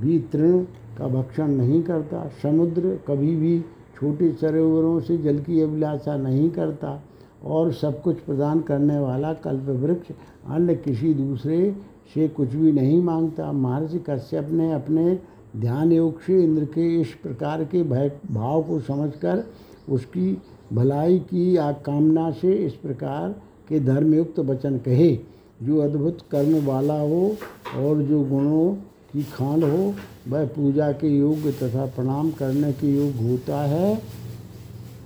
भी 0.01 0.19
तृण 0.33 0.59
का 0.99 1.07
भक्षण 1.09 1.51
नहीं 1.51 1.83
करता, 1.83 2.27
समुद्र 2.43 2.99
कभी 3.09 3.35
भी 3.37 3.59
छोटे 3.97 4.33
सरोवरों 4.33 5.01
से 5.01 5.17
जल 5.19 5.39
की 5.39 5.61
अभिलाषा 5.61 6.17
नहीं 6.17 6.51
करता 6.51 7.01
और 7.45 7.73
सब 7.73 8.01
कुछ 8.03 8.19
प्रदान 8.21 8.61
करने 8.61 8.99
वाला 8.99 9.33
कल्प 9.35 9.69
वृक्ष 9.83 10.13
अन्य 10.49 10.75
किसी 10.75 11.13
दूसरे 11.15 11.77
से 12.15 12.29
कुछ 12.29 12.49
भी 12.49 12.73
नहीं 12.73 13.03
माँगता। 13.03 13.53
महर्षि 13.53 13.99
कश्यप 14.11 14.49
ने 14.51 14.73
अपने 14.73 15.19
ध्यान 15.57 15.93
योग 15.93 16.21
से 16.21 16.43
इंद्र 16.45 16.65
के 16.65 17.01
इस 17.01 17.15
प्रकार 17.23 17.65
के 17.65 17.83
भय, 17.83 18.13
भाव 18.31 18.63
को 18.63 18.81
समझकर 18.81 19.45
उसकी 19.89 20.37
भलाई 20.73 21.19
की 21.19 21.57
कामना 21.59 22.31
से 22.31 22.53
इस 22.57 22.73
प्रकार 22.75 23.35
के 23.69 23.81
धर्मयुक्त 23.81 24.39
वचन 24.41 24.79
कहे। 24.79 25.19
जो 25.63 25.81
अद्भुत 25.81 26.19
कर्म 26.31 26.67
वाला 26.67 27.01
हो 27.01 27.37
और 27.77 28.03
जो 28.03 28.23
गुणों 28.25 28.75
की 29.17 29.23
खान 29.23 29.63
हो, 29.63 29.95
वह 30.29 30.47
पूजा 30.47 30.91
के 30.93 31.09
योग्य 31.09 31.51
तथा 31.53 31.87
प्रणाम 31.87 32.31
करने 32.31 32.73
के 32.73 32.87
योग्य 32.97 33.29
होता 33.29 33.61
है। 33.63 34.03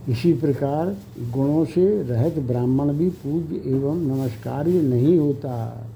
इसी 0.09 0.33
प्रकार 0.33 0.97
गुणों 1.33 1.65
से 1.65 2.03
रहित 2.03 2.39
ब्राह्मण 2.39 2.93
भी 2.93 3.09
पूज्य 3.11 3.61
एवं 3.67 4.01
नमस्कार्य 4.07 4.81
नहीं 4.83 5.19
होता। 5.19 5.87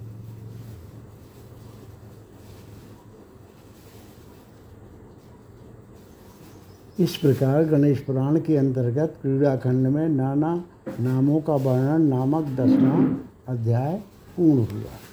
इस 7.00 7.16
प्रकार 7.16 7.64
गणेश 7.64 8.00
पुराण 8.00 8.40
के 8.40 8.56
अंतर्गत 8.56 9.16
क्रीड़ाखंड 9.22 9.86
में 9.86 10.08
नाना 10.08 10.54
नामों 11.00 11.40
का 11.40 11.54
वर्णन 11.54 12.02
नामक 12.02 12.44
दसवां 12.56 13.02
अध्याय 13.48 13.96
पूर्ण 14.36 14.66
हुआ। 14.72 15.03